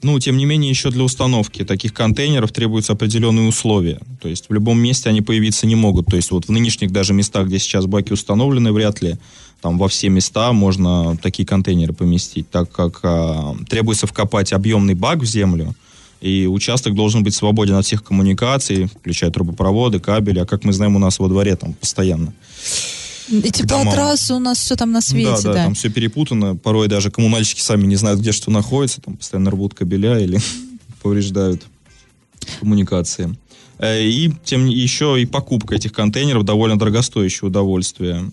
Ну, 0.01 0.19
тем 0.19 0.37
не 0.37 0.45
менее, 0.45 0.69
еще 0.69 0.91
для 0.91 1.03
установки 1.03 1.63
таких 1.63 1.93
контейнеров 1.93 2.51
требуются 2.51 2.93
определенные 2.93 3.47
условия. 3.47 3.99
То 4.21 4.27
есть 4.27 4.49
в 4.49 4.53
любом 4.53 4.77
месте 4.79 5.09
они 5.09 5.21
появиться 5.21 5.65
не 5.65 5.75
могут. 5.75 6.07
То 6.07 6.15
есть 6.15 6.29
вот 6.31 6.45
в 6.45 6.51
нынешних 6.51 6.91
даже 6.91 7.13
местах, 7.13 7.47
где 7.47 7.57
сейчас 7.57 7.87
баки 7.87 8.13
установлены, 8.13 8.71
вряд 8.71 9.01
ли 9.01 9.15
там 9.61 9.79
во 9.79 9.87
все 9.87 10.09
места 10.09 10.53
можно 10.53 11.17
такие 11.17 11.47
контейнеры 11.47 11.93
поместить, 11.93 12.49
так 12.51 12.71
как 12.71 12.99
а, 13.01 13.55
требуется 13.67 14.05
вкопать 14.05 14.53
объемный 14.53 14.93
бак 14.93 15.19
в 15.19 15.25
землю, 15.25 15.73
и 16.21 16.45
участок 16.45 16.93
должен 16.93 17.23
быть 17.23 17.33
свободен 17.33 17.73
от 17.75 17.85
всех 17.85 18.03
коммуникаций, 18.03 18.85
включая 18.85 19.31
трубопроводы, 19.31 19.99
кабели, 19.99 20.39
а 20.39 20.45
как 20.45 20.63
мы 20.63 20.73
знаем, 20.73 20.95
у 20.95 20.99
нас 20.99 21.17
во 21.17 21.27
дворе 21.27 21.55
там 21.55 21.73
постоянно. 21.73 22.33
И 23.29 23.51
теплотрассы 23.51 24.33
у 24.33 24.39
нас 24.39 24.59
все 24.59 24.75
там 24.75 24.91
на 24.91 25.01
свете, 25.01 25.31
да, 25.31 25.41
да, 25.41 25.53
да. 25.53 25.63
там 25.65 25.73
все 25.73 25.89
перепутано. 25.89 26.55
Порой 26.55 26.87
даже 26.87 27.09
коммунальщики 27.11 27.61
сами 27.61 27.85
не 27.85 27.95
знают, 27.95 28.19
где 28.19 28.31
что 28.31 28.51
находится. 28.51 29.01
Там 29.01 29.17
постоянно 29.17 29.51
рвут 29.51 29.73
кабеля 29.73 30.19
или 30.19 30.39
повреждают 31.01 31.65
коммуникации. 32.59 33.35
Э, 33.79 34.03
И 34.03 34.31
тем 34.43 34.65
еще 34.65 35.21
и 35.21 35.25
покупка 35.25 35.75
этих 35.75 35.91
контейнеров 35.93 36.43
довольно 36.43 36.77
дорогостоящее 36.77 37.47
удовольствие. 37.47 38.31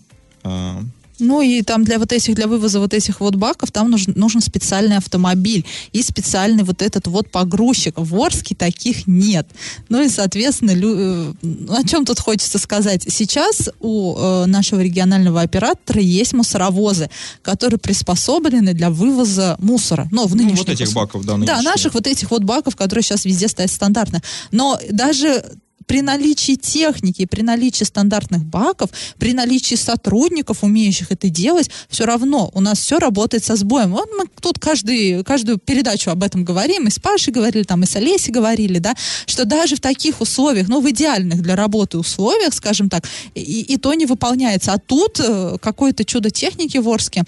Ну 1.19 1.41
и 1.41 1.61
там 1.61 1.83
для 1.83 1.99
вот 1.99 2.11
этих, 2.11 2.35
для 2.35 2.47
вывоза 2.47 2.79
вот 2.79 2.93
этих 2.93 3.19
вот 3.19 3.35
баков, 3.35 3.71
там 3.71 3.91
нужен, 3.91 4.13
нужен 4.15 4.41
специальный 4.41 4.97
автомобиль 4.97 5.65
и 5.91 6.01
специальный 6.01 6.63
вот 6.63 6.81
этот 6.81 7.07
вот 7.07 7.29
погрузчик. 7.29 7.95
В 7.97 8.15
Орске 8.21 8.55
таких 8.55 9.07
нет. 9.07 9.47
Ну 9.89 10.01
и, 10.03 10.09
соответственно, 10.09 10.71
лю- 10.71 10.95
э, 10.97 11.33
ну, 11.41 11.73
о 11.75 11.83
чем 11.87 12.05
тут 12.05 12.19
хочется 12.19 12.57
сказать? 12.59 13.05
Сейчас 13.07 13.69
у 13.79 14.15
э, 14.17 14.45
нашего 14.45 14.81
регионального 14.81 15.41
оператора 15.41 16.01
есть 16.01 16.33
мусоровозы, 16.33 17.09
которые 17.41 17.79
приспособлены 17.79 18.73
для 18.73 18.89
вывоза 18.89 19.55
мусора. 19.59 20.07
Ну, 20.11 20.25
в 20.27 20.35
ну, 20.35 20.43
нынешних 20.43 20.59
вот 20.67 20.69
этих 20.69 20.93
баков, 20.93 21.23
да, 21.25 21.33
Да, 21.33 21.37
нынешние. 21.37 21.63
наших 21.63 21.93
вот 21.93 22.07
этих 22.07 22.31
вот 22.31 22.43
баков, 22.43 22.75
которые 22.75 23.03
сейчас 23.03 23.25
везде 23.25 23.47
стоят 23.47 23.71
стандартно. 23.71 24.21
Но 24.51 24.79
даже 24.91 25.43
при 25.85 26.01
наличии 26.01 26.55
техники, 26.55 27.25
при 27.25 27.41
наличии 27.41 27.83
стандартных 27.83 28.43
баков, 28.43 28.89
при 29.17 29.33
наличии 29.33 29.75
сотрудников, 29.75 30.63
умеющих 30.63 31.11
это 31.11 31.29
делать, 31.29 31.69
все 31.89 32.05
равно 32.05 32.49
у 32.53 32.61
нас 32.61 32.79
все 32.79 32.99
работает 32.99 33.43
со 33.43 33.55
сбоем. 33.55 33.91
Вот 33.91 34.09
мы 34.17 34.25
тут 34.41 34.59
каждый, 34.59 35.23
каждую 35.23 35.57
передачу 35.57 36.09
об 36.09 36.23
этом 36.23 36.43
говорим, 36.43 36.87
и 36.87 36.89
с 36.89 36.99
Пашей 36.99 37.33
говорили, 37.33 37.63
там, 37.63 37.83
и 37.83 37.85
с 37.85 37.95
Олесей 37.95 38.31
говорили, 38.31 38.79
да, 38.79 38.95
что 39.25 39.45
даже 39.45 39.75
в 39.75 39.81
таких 39.81 40.21
условиях, 40.21 40.67
ну, 40.67 40.81
в 40.81 40.89
идеальных 40.89 41.41
для 41.41 41.55
работы 41.55 41.97
условиях, 41.97 42.53
скажем 42.53 42.89
так, 42.89 43.07
и, 43.35 43.61
и 43.61 43.77
то 43.77 43.93
не 43.93 44.05
выполняется. 44.05 44.73
А 44.73 44.79
тут 44.79 45.19
э, 45.19 45.57
какое-то 45.61 46.05
чудо 46.05 46.29
техники 46.29 46.77
в 46.77 46.89
Орске, 46.89 47.23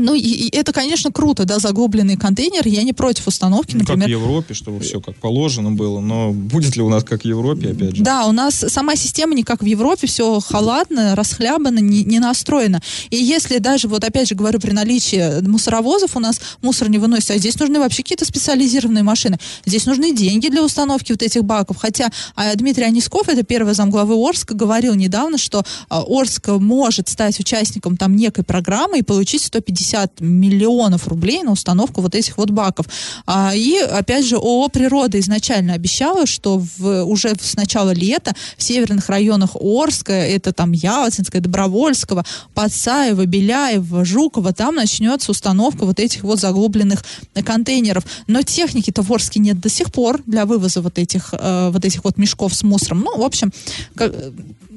Ну, 0.00 0.14
и, 0.14 0.20
и 0.20 0.56
это, 0.56 0.72
конечно, 0.72 1.10
круто, 1.10 1.44
да, 1.44 1.58
заглубленный 1.58 2.16
контейнер. 2.16 2.66
Я 2.66 2.82
не 2.82 2.92
против 2.92 3.26
установки, 3.26 3.74
Ну, 3.74 3.80
как 3.80 3.88
в 3.88 3.98
например. 3.98 4.18
Европе, 4.20 4.54
чтобы 4.54 4.80
все 4.80 5.00
как 5.00 5.16
положено 5.16 5.70
было. 5.72 6.00
Но 6.00 6.32
будет 6.32 6.76
ли 6.76 6.82
у 6.82 6.88
нас 6.90 7.04
как 7.04 7.22
в 7.22 7.24
Европе, 7.24 7.70
опять 7.70 7.96
же? 7.96 8.02
Да, 8.02 8.26
у 8.26 8.32
нас 8.32 8.54
сама 8.68 8.96
система 8.96 9.34
не 9.34 9.42
как 9.44 9.62
в 9.62 9.66
Европе, 9.66 10.06
все 10.06 10.40
халатно, 10.40 11.14
расхлябано, 11.16 11.78
не, 11.78 12.04
не 12.04 12.18
настроено. 12.18 12.82
И 13.10 13.16
если 13.16 13.58
даже, 13.58 13.88
вот 13.88 14.04
опять 14.04 14.28
же 14.28 14.34
говорю, 14.34 14.60
при 14.60 14.72
наличии 14.72 15.40
мусоровозов 15.46 16.16
у 16.16 16.20
нас 16.20 16.38
мусор 16.60 16.90
не 16.90 16.98
выносится, 16.98 17.34
а 17.34 17.38
здесь 17.38 17.58
нужны 17.58 17.78
вообще 17.78 18.02
какие-то 18.02 18.26
специализированные 18.26 19.02
машины. 19.04 19.38
Здесь 19.64 19.86
нужны 19.86 20.14
деньги 20.14 20.48
для 20.48 20.62
установки 20.62 21.12
вот 21.12 21.22
этих 21.22 21.44
баков. 21.44 21.78
Хотя 21.78 22.10
а, 22.36 22.54
Дмитрий 22.54 22.84
Анисков, 22.84 23.28
это 23.28 23.42
первый 23.42 23.72
замглавы 23.74 24.14
Орска, 24.14 24.54
говорил 24.54 24.94
недавно, 24.94 25.38
что 25.38 25.62
а, 25.88 26.02
Орск 26.06 26.48
может 26.48 27.08
стать 27.08 27.40
участником 27.40 27.96
там 27.96 28.14
некой 28.16 28.44
программы 28.44 28.98
и 28.98 29.02
получить 29.02 29.42
150 29.42 29.77
миллионов 30.20 31.08
рублей 31.08 31.42
на 31.42 31.52
установку 31.52 32.00
вот 32.00 32.14
этих 32.14 32.38
вот 32.38 32.50
баков. 32.50 32.86
А, 33.26 33.52
и, 33.54 33.78
опять 33.78 34.26
же, 34.26 34.36
ООО 34.36 34.68
«Природа» 34.68 35.18
изначально 35.20 35.74
обещала, 35.74 36.26
что 36.26 36.62
в, 36.78 37.04
уже 37.04 37.34
с 37.40 37.54
начала 37.56 37.90
лета 37.90 38.34
в 38.56 38.62
северных 38.62 39.08
районах 39.08 39.56
Орска, 39.60 40.12
это 40.12 40.52
там 40.52 40.72
Ялтинское, 40.72 41.40
Добровольского, 41.40 42.24
Подсаева, 42.54 43.26
Беляева, 43.26 44.04
Жукова, 44.04 44.52
там 44.52 44.74
начнется 44.74 45.30
установка 45.30 45.84
вот 45.84 46.00
этих 46.00 46.22
вот 46.24 46.38
заглубленных 46.38 47.04
контейнеров. 47.44 48.04
Но 48.26 48.42
техники-то 48.42 49.02
в 49.02 49.12
Орске 49.12 49.40
нет 49.40 49.60
до 49.60 49.68
сих 49.68 49.92
пор 49.92 50.22
для 50.26 50.46
вывоза 50.46 50.80
вот 50.80 50.98
этих, 50.98 51.32
э, 51.32 51.70
вот 51.72 51.84
этих 51.84 52.04
вот 52.04 52.18
мешков 52.18 52.54
с 52.54 52.62
мусором. 52.62 53.00
Ну, 53.00 53.18
в 53.18 53.22
общем, 53.22 53.52
как- 53.94 54.12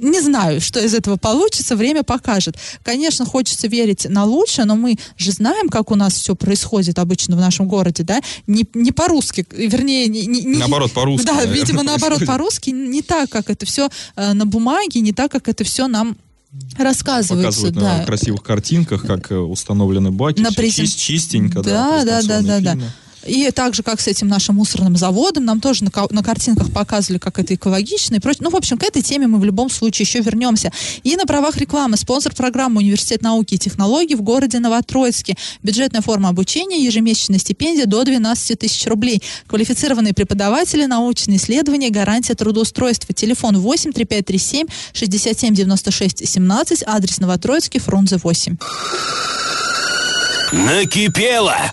не 0.02 0.20
знаю, 0.20 0.60
что 0.62 0.80
из 0.80 0.94
этого 0.94 1.18
получится, 1.18 1.76
время 1.76 2.04
покажет. 2.04 2.56
Конечно, 2.84 3.26
хочется 3.26 3.68
верить 3.68 4.08
на 4.10 4.26
лучшее, 4.26 4.66
но 4.66 4.76
мы 4.82 4.98
же 5.18 5.32
знаем, 5.32 5.70
как 5.70 5.92
у 5.92 5.96
нас 5.96 6.14
все 6.16 6.36
происходит 6.36 7.00
обычно 7.00 7.36
в 7.36 7.40
нашем 7.40 7.68
городе, 7.68 8.04
да, 8.04 8.20
не, 8.48 8.66
не 8.74 8.92
по-русски, 8.92 9.46
вернее, 9.52 10.08
не, 10.08 10.26
не- 10.26 10.58
Наоборот, 10.58 10.92
по-русски, 10.92 11.26
Да, 11.26 11.36
наверное, 11.36 11.56
видимо, 11.56 11.84
наоборот, 11.84 12.26
по-русски, 12.26 12.72
не 12.72 13.02
так, 13.02 13.30
как 13.30 13.50
это 13.50 13.66
все 13.66 13.90
на 14.16 14.46
бумаге, 14.46 15.02
не 15.02 15.14
так, 15.14 15.32
как 15.32 15.48
это 15.48 15.64
все 15.64 15.88
нам 15.88 16.18
рассказывается. 16.78 17.36
Показывают 17.36 17.76
да. 17.76 17.98
на 18.00 18.06
красивых 18.06 18.44
картинках, 18.44 19.06
как 19.06 19.32
э, 19.32 19.36
установлены 19.38 20.12
баки. 20.12 20.42
На 20.42 20.52
всё 20.52 20.62
презен- 20.62 20.84
чист- 20.86 20.98
чистенько, 21.00 21.62
Да, 21.62 22.04
да, 22.04 22.04
да, 22.04 22.18
презентационные 22.18 22.62
да, 22.62 22.76
да. 22.76 22.94
И 23.26 23.50
так 23.52 23.76
же, 23.76 23.84
как 23.84 24.02
с 24.02 24.08
этим 24.08 24.28
нашим 24.28 24.56
мусорным 24.56 24.96
заводом, 24.96 25.46
нам 25.46 25.62
тоже 25.62 25.84
на, 25.84 25.92
на 26.10 26.24
картинках 26.24 26.72
показывали, 26.72 27.20
как 27.20 27.40
это 27.40 27.54
экологично 27.54 28.16
и 28.16 28.20
прочее. 28.20 28.42
Ну, 28.44 28.50
в 28.50 28.56
общем, 28.56 28.78
к 28.78 28.84
этой 28.84 29.02
теме 29.02 29.28
мы 29.28 29.40
в 29.40 29.46
любом 29.46 29.70
случае 29.70 30.06
еще 30.06 30.20
вернемся. 30.22 30.72
И 31.04 31.16
на 31.16 31.26
правах 31.26 31.58
рекламы 31.58 31.98
спонсор 31.98 32.34
программы 32.34 32.80
Университет 32.80 33.22
науки 33.22 33.56
и 33.56 33.58
технологий 33.58 34.16
в 34.16 34.22
городе 34.22 34.60
Новотроицке. 34.60 35.36
Бюджетная 35.62 36.02
форма 36.02 36.30
обучения, 36.30 36.84
ежемесячная 36.84 37.40
стипендия 37.40 37.86
до 37.86 38.04
12 38.04 38.58
тысяч 38.58 38.88
рублей. 38.88 39.22
Квалифицированные 39.48 40.14
преподаватели, 40.14 40.86
научные 40.86 41.38
исследования, 41.38 41.90
гарантия 41.90 42.34
трудоустройства. 42.34 43.14
Телефон 43.14 43.58
8 43.60 43.92
3537 43.92 44.68
67 44.94 45.54
96 45.54 46.28
17, 46.28 46.84
адрес 46.86 47.20
Новотроицкий, 47.20 47.80
Фрунзе 47.80 48.18
8. 48.18 48.58
Накипело! 50.52 51.72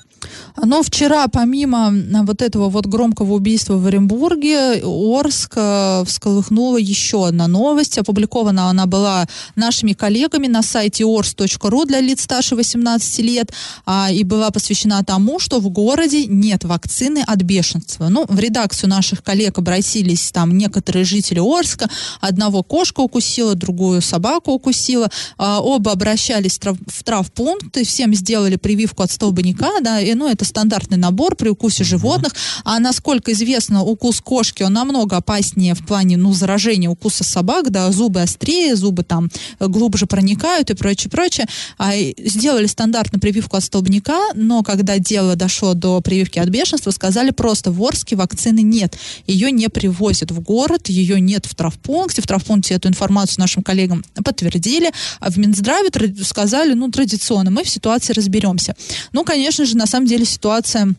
Но 0.64 0.83
вчера, 0.83 1.29
помимо 1.29 1.92
вот 2.25 2.42
этого 2.42 2.68
вот 2.68 2.87
громкого 2.87 3.35
убийства 3.35 3.75
в 3.75 3.87
Оренбурге, 3.87 4.83
Орск 4.85 5.53
э, 5.57 6.05
всколыхнула 6.07 6.79
еще 6.79 7.27
одна 7.29 7.47
новость. 7.47 7.99
Опубликована 7.99 8.68
она 8.68 8.87
была 8.87 9.27
нашими 9.57 9.92
коллегами 9.92 10.47
на 10.47 10.62
сайте 10.62 11.05
ors.ru 11.05 11.87
для 11.87 12.01
лиц 12.01 12.23
старше 12.23 12.57
18 12.57 13.18
лет 13.21 13.53
а, 13.87 14.11
и 14.11 14.25
была 14.25 14.51
посвящена 14.51 15.05
тому, 15.05 15.38
что 15.38 15.61
в 15.61 15.68
городе 15.68 16.27
нет 16.27 16.64
вакцины 16.64 17.23
от 17.27 17.42
бешенства. 17.42 18.09
Ну, 18.09 18.27
в 18.29 18.38
редакцию 18.38 18.90
наших 18.90 19.23
коллег 19.23 19.59
обратились 19.59 20.33
там 20.33 20.57
некоторые 20.57 21.05
жители 21.05 21.40
Орска. 21.40 21.88
Одного 22.21 22.62
кошка 22.62 23.01
укусила, 23.01 23.55
другую 23.55 24.03
собаку 24.03 24.53
укусила. 24.53 25.09
А, 25.37 25.61
оба 25.61 25.92
обращались 25.92 26.59
в, 26.59 26.61
трав- 26.61 26.79
в 26.87 27.05
травпункт, 27.05 27.77
и 27.77 27.85
всем 27.85 28.14
сделали 28.14 28.57
прививку 28.57 29.03
от 29.03 29.11
столбняка, 29.11 29.81
да, 29.81 30.01
и, 30.01 30.14
ну, 30.14 30.29
это 30.29 30.44
стандартный 30.49 30.97
набор 30.97 31.37
при 31.37 31.49
укусе 31.49 31.85
животных. 31.85 32.35
А 32.65 32.79
насколько 32.79 33.33
известно, 33.33 33.83
укус 33.83 34.21
кошки, 34.21 34.63
он 34.63 34.73
намного 34.73 35.17
опаснее 35.17 35.75
в 35.75 35.85
плане, 35.85 36.17
ну, 36.17 36.33
заражения 36.33 36.89
укуса 36.89 37.25
собак, 37.25 37.71
да, 37.71 37.91
зубы 37.93 38.23
острее, 38.23 38.77
зубы 38.77 39.03
там 39.03 39.29
глубже 39.61 40.07
проникают 40.07 40.71
и 40.71 40.75
прочее, 40.75 41.11
прочее. 41.11 41.47
А, 41.79 41.93
сделали 42.19 42.67
стандартную 42.67 43.21
прививку 43.21 43.57
от 43.57 43.65
столбняка, 43.65 44.21
но 44.35 44.63
когда 44.63 44.99
дело 44.99 45.37
дошло 45.37 45.75
до 45.75 46.01
прививки 46.01 46.39
от 46.39 46.49
бешенства, 46.49 46.91
сказали 46.91 47.31
просто, 47.31 47.71
в 47.71 47.83
Орске 47.83 48.17
вакцины 48.17 48.61
нет. 48.63 48.97
Ее 49.27 49.51
не 49.53 49.69
привозят 49.69 50.31
в 50.31 50.41
город, 50.41 50.89
ее 50.89 51.21
нет 51.21 51.47
в 51.47 51.55
травпункте. 51.55 52.23
В 52.23 52.27
травпункте 52.27 52.75
эту 52.75 52.89
информацию 52.89 53.41
нашим 53.41 53.63
коллегам 53.63 54.05
подтвердили. 54.25 54.91
А 55.21 55.31
в 55.31 55.37
Минздраве 55.37 55.91
сказали, 56.23 56.75
ну, 56.75 56.91
традиционно, 56.91 57.51
мы 57.51 57.65
в 57.65 57.69
ситуации 57.69 58.13
разберемся. 58.13 58.75
Ну, 59.13 59.25
конечно 59.25 59.65
же, 59.65 59.77
на 59.77 59.87
самом 59.87 60.07
деле 60.07 60.25
ситуация 60.38 60.94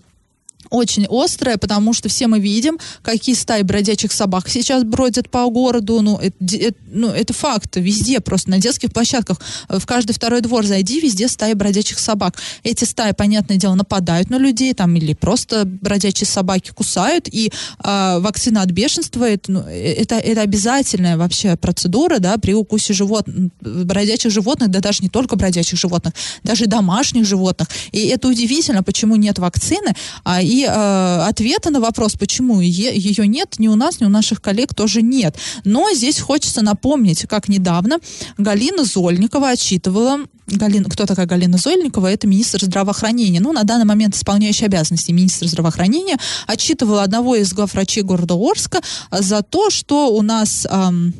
очень 0.69 1.07
острая, 1.09 1.57
потому 1.57 1.93
что 1.93 2.09
все 2.09 2.27
мы 2.27 2.39
видим, 2.39 2.77
какие 3.01 3.35
стаи 3.35 3.61
бродячих 3.63 4.11
собак 4.11 4.49
сейчас 4.49 4.83
бродят 4.83 5.29
по 5.29 5.45
городу. 5.49 6.01
Ну, 6.01 6.17
это, 6.17 6.35
это, 6.55 6.77
ну, 6.91 7.09
это 7.09 7.33
факт. 7.33 7.75
Везде, 7.75 8.19
просто 8.19 8.49
на 8.49 8.59
детских 8.59 8.91
площадках. 8.91 9.39
В 9.67 9.85
каждый 9.85 10.13
второй 10.13 10.41
двор 10.41 10.65
зайди, 10.65 10.99
везде 10.99 11.27
стаи 11.27 11.53
бродячих 11.53 11.99
собак. 11.99 12.37
Эти 12.63 12.83
стаи, 12.83 13.13
понятное 13.13 13.57
дело, 13.57 13.75
нападают 13.75 14.29
на 14.29 14.37
людей 14.37 14.73
там 14.73 14.95
или 14.95 15.13
просто 15.13 15.65
бродячие 15.65 16.27
собаки 16.27 16.71
кусают. 16.71 17.27
И 17.31 17.51
э, 17.83 18.19
вакцина 18.19 18.61
от 18.61 18.71
бешенства 18.71 19.29
это, 19.29 19.51
ну, 19.51 19.59
это, 19.61 20.15
это 20.15 20.41
обязательная 20.41 21.17
вообще 21.17 21.55
процедура 21.55 22.19
да, 22.19 22.37
при 22.37 22.53
укусе 22.53 22.93
животных, 22.93 23.51
бродячих 23.61 24.31
животных, 24.31 24.69
да 24.69 24.79
даже 24.79 25.03
не 25.03 25.09
только 25.09 25.35
бродячих 25.35 25.79
животных, 25.79 26.13
даже 26.43 26.67
домашних 26.67 27.25
животных. 27.25 27.67
И 27.91 28.07
это 28.07 28.27
удивительно, 28.27 28.83
почему 28.83 29.15
нет 29.15 29.39
вакцины. 29.39 29.93
А, 30.23 30.41
и 30.41 30.58
э, 30.65 31.27
ответа 31.27 31.69
на 31.69 31.79
вопрос, 31.79 32.13
почему 32.13 32.61
е- 32.61 32.97
ее 32.97 33.27
нет, 33.27 33.55
ни 33.57 33.67
у 33.67 33.75
нас, 33.75 33.99
ни 33.99 34.05
у 34.05 34.09
наших 34.09 34.41
коллег 34.41 34.73
тоже 34.73 35.01
нет. 35.01 35.35
Но 35.65 35.91
здесь 35.93 36.19
хочется 36.19 36.61
напомнить, 36.61 37.25
как 37.27 37.49
недавно 37.49 37.99
Галина 38.37 38.83
Зольникова 38.83 39.49
отчитывала 39.49 40.19
Галина, 40.47 40.89
кто 40.89 41.05
такая 41.05 41.25
Галина 41.27 41.57
Зольникова? 41.57 42.07
Это 42.07 42.27
министр 42.27 42.63
здравоохранения. 42.63 43.39
Ну, 43.39 43.53
на 43.53 43.63
данный 43.63 43.85
момент 43.85 44.15
исполняющий 44.15 44.65
обязанности 44.65 45.11
министра 45.11 45.47
здравоохранения 45.47 46.17
отчитывала 46.47 47.03
одного 47.03 47.35
из 47.35 47.53
главврачей 47.53 48.03
города 48.03 48.35
Орска 48.35 48.81
за 49.11 49.43
то, 49.43 49.69
что 49.69 50.09
у 50.09 50.21
нас 50.21 50.67
эм, 50.69 51.13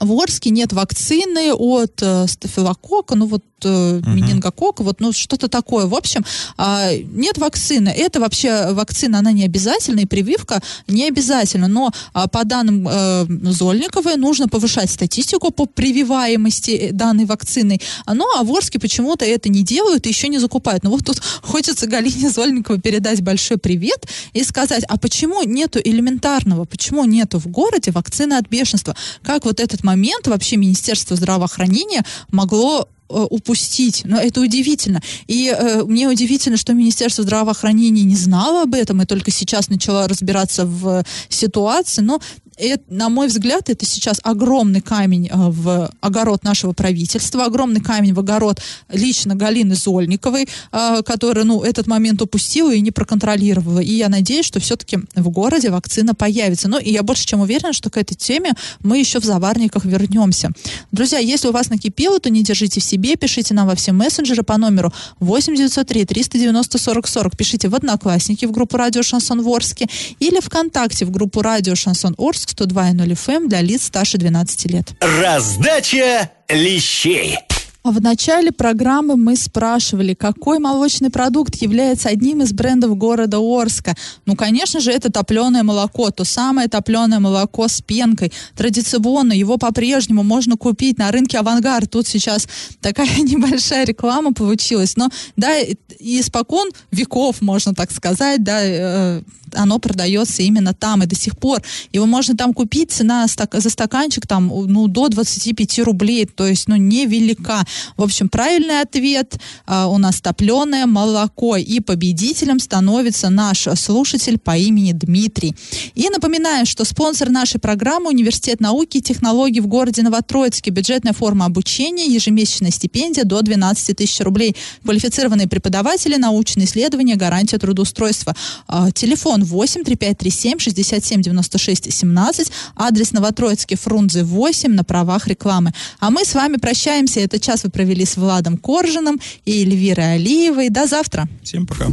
в 0.00 0.12
Орске 0.20 0.50
нет 0.50 0.72
вакцины 0.72 1.52
от 1.52 2.02
э, 2.02 2.26
стафилококка, 2.28 3.14
ну 3.14 3.26
вот 3.26 3.42
э, 3.64 3.68
uh-huh. 3.68 4.14
менингококка, 4.14 4.82
вот 4.82 5.00
ну 5.00 5.12
что-то 5.12 5.48
такое. 5.48 5.86
В 5.86 5.94
общем, 5.94 6.24
э, 6.58 6.98
нет 7.12 7.38
вакцины. 7.38 7.88
Это 7.88 8.20
вообще 8.20 8.72
вакцина, 8.72 9.18
она 9.18 9.32
не 9.32 9.44
обязательна, 9.44 10.00
и 10.00 10.06
прививка 10.06 10.62
не 10.86 11.08
обязательна. 11.08 11.68
Но 11.68 11.90
э, 12.14 12.24
по 12.30 12.44
данным 12.44 12.88
э, 12.90 13.26
Зольниковой 13.52 14.16
нужно 14.16 14.48
повышать 14.48 14.90
статистику 14.90 15.50
по 15.50 15.66
прививаемости 15.66 16.90
данной 16.92 17.24
вакцины. 17.24 17.80
Ну, 18.06 18.24
а 18.36 18.44
в 18.44 18.52
Орске 18.52 18.78
почему-то 18.78 19.24
это 19.24 19.48
не 19.48 19.62
делают 19.62 20.06
и 20.06 20.08
еще 20.08 20.28
не 20.28 20.38
закупают. 20.38 20.84
Ну 20.84 20.90
вот 20.90 21.04
тут 21.04 21.20
хочется 21.42 21.86
Галине 21.86 22.30
Зольниковой 22.30 22.80
передать 22.80 23.22
большой 23.22 23.58
привет 23.58 24.06
и 24.32 24.44
сказать, 24.44 24.84
а 24.88 24.98
почему 24.98 25.42
нету 25.42 25.80
элементарного, 25.82 26.64
почему 26.64 27.04
нету 27.04 27.38
в 27.38 27.46
городе 27.46 27.90
вакцины 27.90 28.34
от 28.34 28.48
бешенства? 28.48 28.96
Как 29.22 29.44
вот 29.44 29.60
этот 29.60 29.84
момент 29.84 30.26
вообще 30.26 30.56
Министерство 30.56 31.16
здравоохранения 31.16 32.04
могло 32.30 32.82
э, 32.82 32.97
упустить. 33.08 34.02
Но 34.04 34.20
это 34.20 34.40
удивительно. 34.40 35.00
И 35.26 35.54
э, 35.56 35.82
мне 35.84 36.08
удивительно, 36.08 36.56
что 36.56 36.74
Министерство 36.74 37.24
здравоохранения 37.24 38.02
не 38.02 38.16
знало 38.16 38.62
об 38.62 38.74
этом 38.74 39.02
и 39.02 39.06
только 39.06 39.30
сейчас 39.30 39.68
начало 39.68 40.08
разбираться 40.08 40.66
в 40.66 41.04
ситуации. 41.28 42.02
Но 42.02 42.20
это, 42.58 42.82
на 42.88 43.08
мой 43.08 43.28
взгляд, 43.28 43.70
это 43.70 43.86
сейчас 43.86 44.20
огромный 44.22 44.80
камень 44.80 45.28
э, 45.28 45.30
в 45.34 45.90
огород 46.00 46.42
нашего 46.42 46.72
правительства, 46.72 47.44
огромный 47.44 47.80
камень 47.80 48.12
в 48.14 48.20
огород 48.20 48.60
лично 48.92 49.34
Галины 49.34 49.74
Зольниковой, 49.74 50.48
э, 50.72 51.02
которая, 51.04 51.44
ну, 51.44 51.62
этот 51.62 51.86
момент 51.86 52.20
упустила 52.20 52.74
и 52.74 52.80
не 52.80 52.90
проконтролировала. 52.90 53.80
И 53.80 53.92
я 53.94 54.08
надеюсь, 54.08 54.44
что 54.44 54.60
все-таки 54.60 54.98
в 55.14 55.28
городе 55.30 55.70
вакцина 55.70 56.14
появится. 56.14 56.68
Ну, 56.68 56.78
и 56.78 56.90
я 56.90 57.02
больше 57.02 57.26
чем 57.26 57.40
уверена, 57.40 57.72
что 57.72 57.90
к 57.90 57.96
этой 57.96 58.14
теме 58.14 58.52
мы 58.80 58.98
еще 58.98 59.20
в 59.20 59.24
заварниках 59.24 59.84
вернемся. 59.84 60.50
Друзья, 60.90 61.18
если 61.18 61.48
у 61.48 61.52
вас 61.52 61.70
накипело, 61.70 62.18
то 62.18 62.30
не 62.30 62.42
держите 62.42 62.80
в 62.80 62.84
себе, 62.84 63.16
пишите 63.16 63.54
нам 63.54 63.68
во 63.68 63.74
все 63.74 63.92
мессенджеры 63.92 64.42
по 64.42 64.56
номеру 64.56 64.92
8903 65.20 66.04
390 66.04 66.78
40 66.78 67.06
40. 67.06 67.36
Пишите 67.36 67.68
в 67.68 67.74
Одноклассники 67.74 68.46
в 68.46 68.50
группу 68.50 68.76
Радио 68.76 69.02
Шансон 69.02 69.42
Ворске 69.42 69.86
или 70.18 70.40
ВКонтакте 70.40 71.04
в 71.04 71.10
группу 71.10 71.42
Радио 71.42 71.74
Шансон 71.74 72.14
Орск 72.18 72.47
102.0 72.48 73.06
FM 73.12 73.48
для 73.48 73.60
лиц 73.60 73.84
старше 73.84 74.18
12 74.18 74.70
лет. 74.70 74.94
Раздача 75.00 76.30
лещей. 76.48 77.38
В 77.84 78.02
начале 78.02 78.52
программы 78.52 79.16
мы 79.16 79.34
спрашивали, 79.34 80.12
какой 80.12 80.58
молочный 80.58 81.10
продукт 81.10 81.54
является 81.56 82.10
одним 82.10 82.42
из 82.42 82.52
брендов 82.52 82.98
города 82.98 83.38
Орска. 83.38 83.94
Ну, 84.26 84.36
конечно 84.36 84.80
же, 84.80 84.90
это 84.90 85.10
топленое 85.10 85.62
молоко, 85.62 86.10
то 86.10 86.24
самое 86.24 86.68
топленое 86.68 87.18
молоко 87.18 87.66
с 87.66 87.80
пенкой. 87.80 88.32
Традиционно 88.56 89.32
его 89.32 89.56
по-прежнему 89.56 90.22
можно 90.22 90.56
купить 90.56 90.98
на 90.98 91.10
рынке 91.10 91.38
Авангард. 91.38 91.90
Тут 91.90 92.06
сейчас 92.06 92.46
такая 92.82 93.16
небольшая 93.18 93.86
реклама 93.86 94.34
получилась. 94.34 94.96
Но, 94.96 95.08
да, 95.36 95.54
испокон 95.98 96.68
веков, 96.90 97.40
можно 97.40 97.74
так 97.74 97.90
сказать, 97.90 98.42
да, 98.42 98.58
э, 98.60 99.22
оно 99.54 99.78
продается 99.78 100.42
именно 100.42 100.74
там 100.74 101.02
и 101.02 101.06
до 101.06 101.14
сих 101.14 101.36
пор. 101.36 101.62
Его 101.92 102.06
можно 102.06 102.36
там 102.36 102.52
купить, 102.54 102.92
цена 102.92 103.26
за 103.26 103.70
стаканчик 103.70 104.26
там, 104.26 104.48
ну, 104.48 104.88
до 104.88 105.08
25 105.08 105.78
рублей, 105.80 106.26
то 106.26 106.46
есть, 106.46 106.68
ну, 106.68 106.76
невелика. 106.76 107.64
В 107.96 108.02
общем, 108.02 108.28
правильный 108.28 108.80
ответ 108.80 109.38
а, 109.66 109.88
у 109.88 109.98
нас 109.98 110.20
топленое 110.20 110.86
молоко. 110.86 111.56
И 111.56 111.80
победителем 111.80 112.58
становится 112.58 113.30
наш 113.30 113.68
слушатель 113.76 114.38
по 114.38 114.56
имени 114.56 114.92
Дмитрий. 114.92 115.54
И 115.94 116.08
напоминаю, 116.08 116.66
что 116.66 116.84
спонсор 116.84 117.30
нашей 117.30 117.60
программы 117.60 118.08
Университет 118.10 118.60
науки 118.60 118.98
и 118.98 119.02
технологий 119.02 119.60
в 119.60 119.66
городе 119.66 120.02
Новотроицке. 120.02 120.70
Бюджетная 120.70 121.12
форма 121.12 121.46
обучения, 121.46 122.06
ежемесячная 122.06 122.70
стипендия 122.70 123.24
до 123.24 123.42
12 123.42 123.96
тысяч 123.96 124.20
рублей. 124.20 124.56
Квалифицированные 124.82 125.48
преподаватели, 125.48 126.16
научные 126.16 126.66
исследования, 126.66 127.16
гарантия 127.16 127.58
трудоустройства. 127.58 128.34
А, 128.66 128.90
телефон 128.90 129.37
8 129.44 129.84
3537 129.84 130.58
67 130.58 131.22
96 131.22 131.92
17. 131.92 132.52
Адрес 132.76 133.12
Новотроицкий, 133.12 133.76
Фрунзе 133.76 134.24
8 134.24 134.72
на 134.72 134.84
правах 134.84 135.26
рекламы. 135.26 135.72
А 136.00 136.10
мы 136.10 136.24
с 136.24 136.34
вами 136.34 136.56
прощаемся. 136.56 137.20
Это 137.20 137.38
час 137.38 137.64
вы 137.64 137.70
провели 137.70 138.04
с 138.04 138.16
Владом 138.16 138.56
Коржиным 138.56 139.20
и 139.44 139.62
Эльвирой 139.62 140.14
Алиевой. 140.14 140.68
До 140.70 140.86
завтра. 140.86 141.28
Всем 141.42 141.66
пока. 141.66 141.86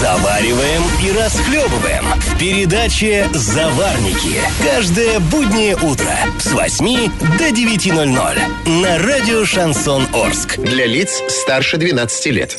Завариваем 0.00 0.82
и 1.04 1.12
расхлебываем 1.12 2.04
в 2.18 2.38
передаче 2.38 3.28
«Заварники». 3.34 4.40
Каждое 4.62 5.20
буднее 5.20 5.76
утро 5.76 6.16
с 6.38 6.52
8 6.52 7.10
до 7.38 7.48
9.00 7.50 8.80
на 8.82 8.98
радио 8.98 9.44
«Шансон 9.44 10.06
Орск». 10.14 10.58
Для 10.58 10.86
лиц 10.86 11.22
старше 11.28 11.76
12 11.76 12.26
лет. 12.26 12.58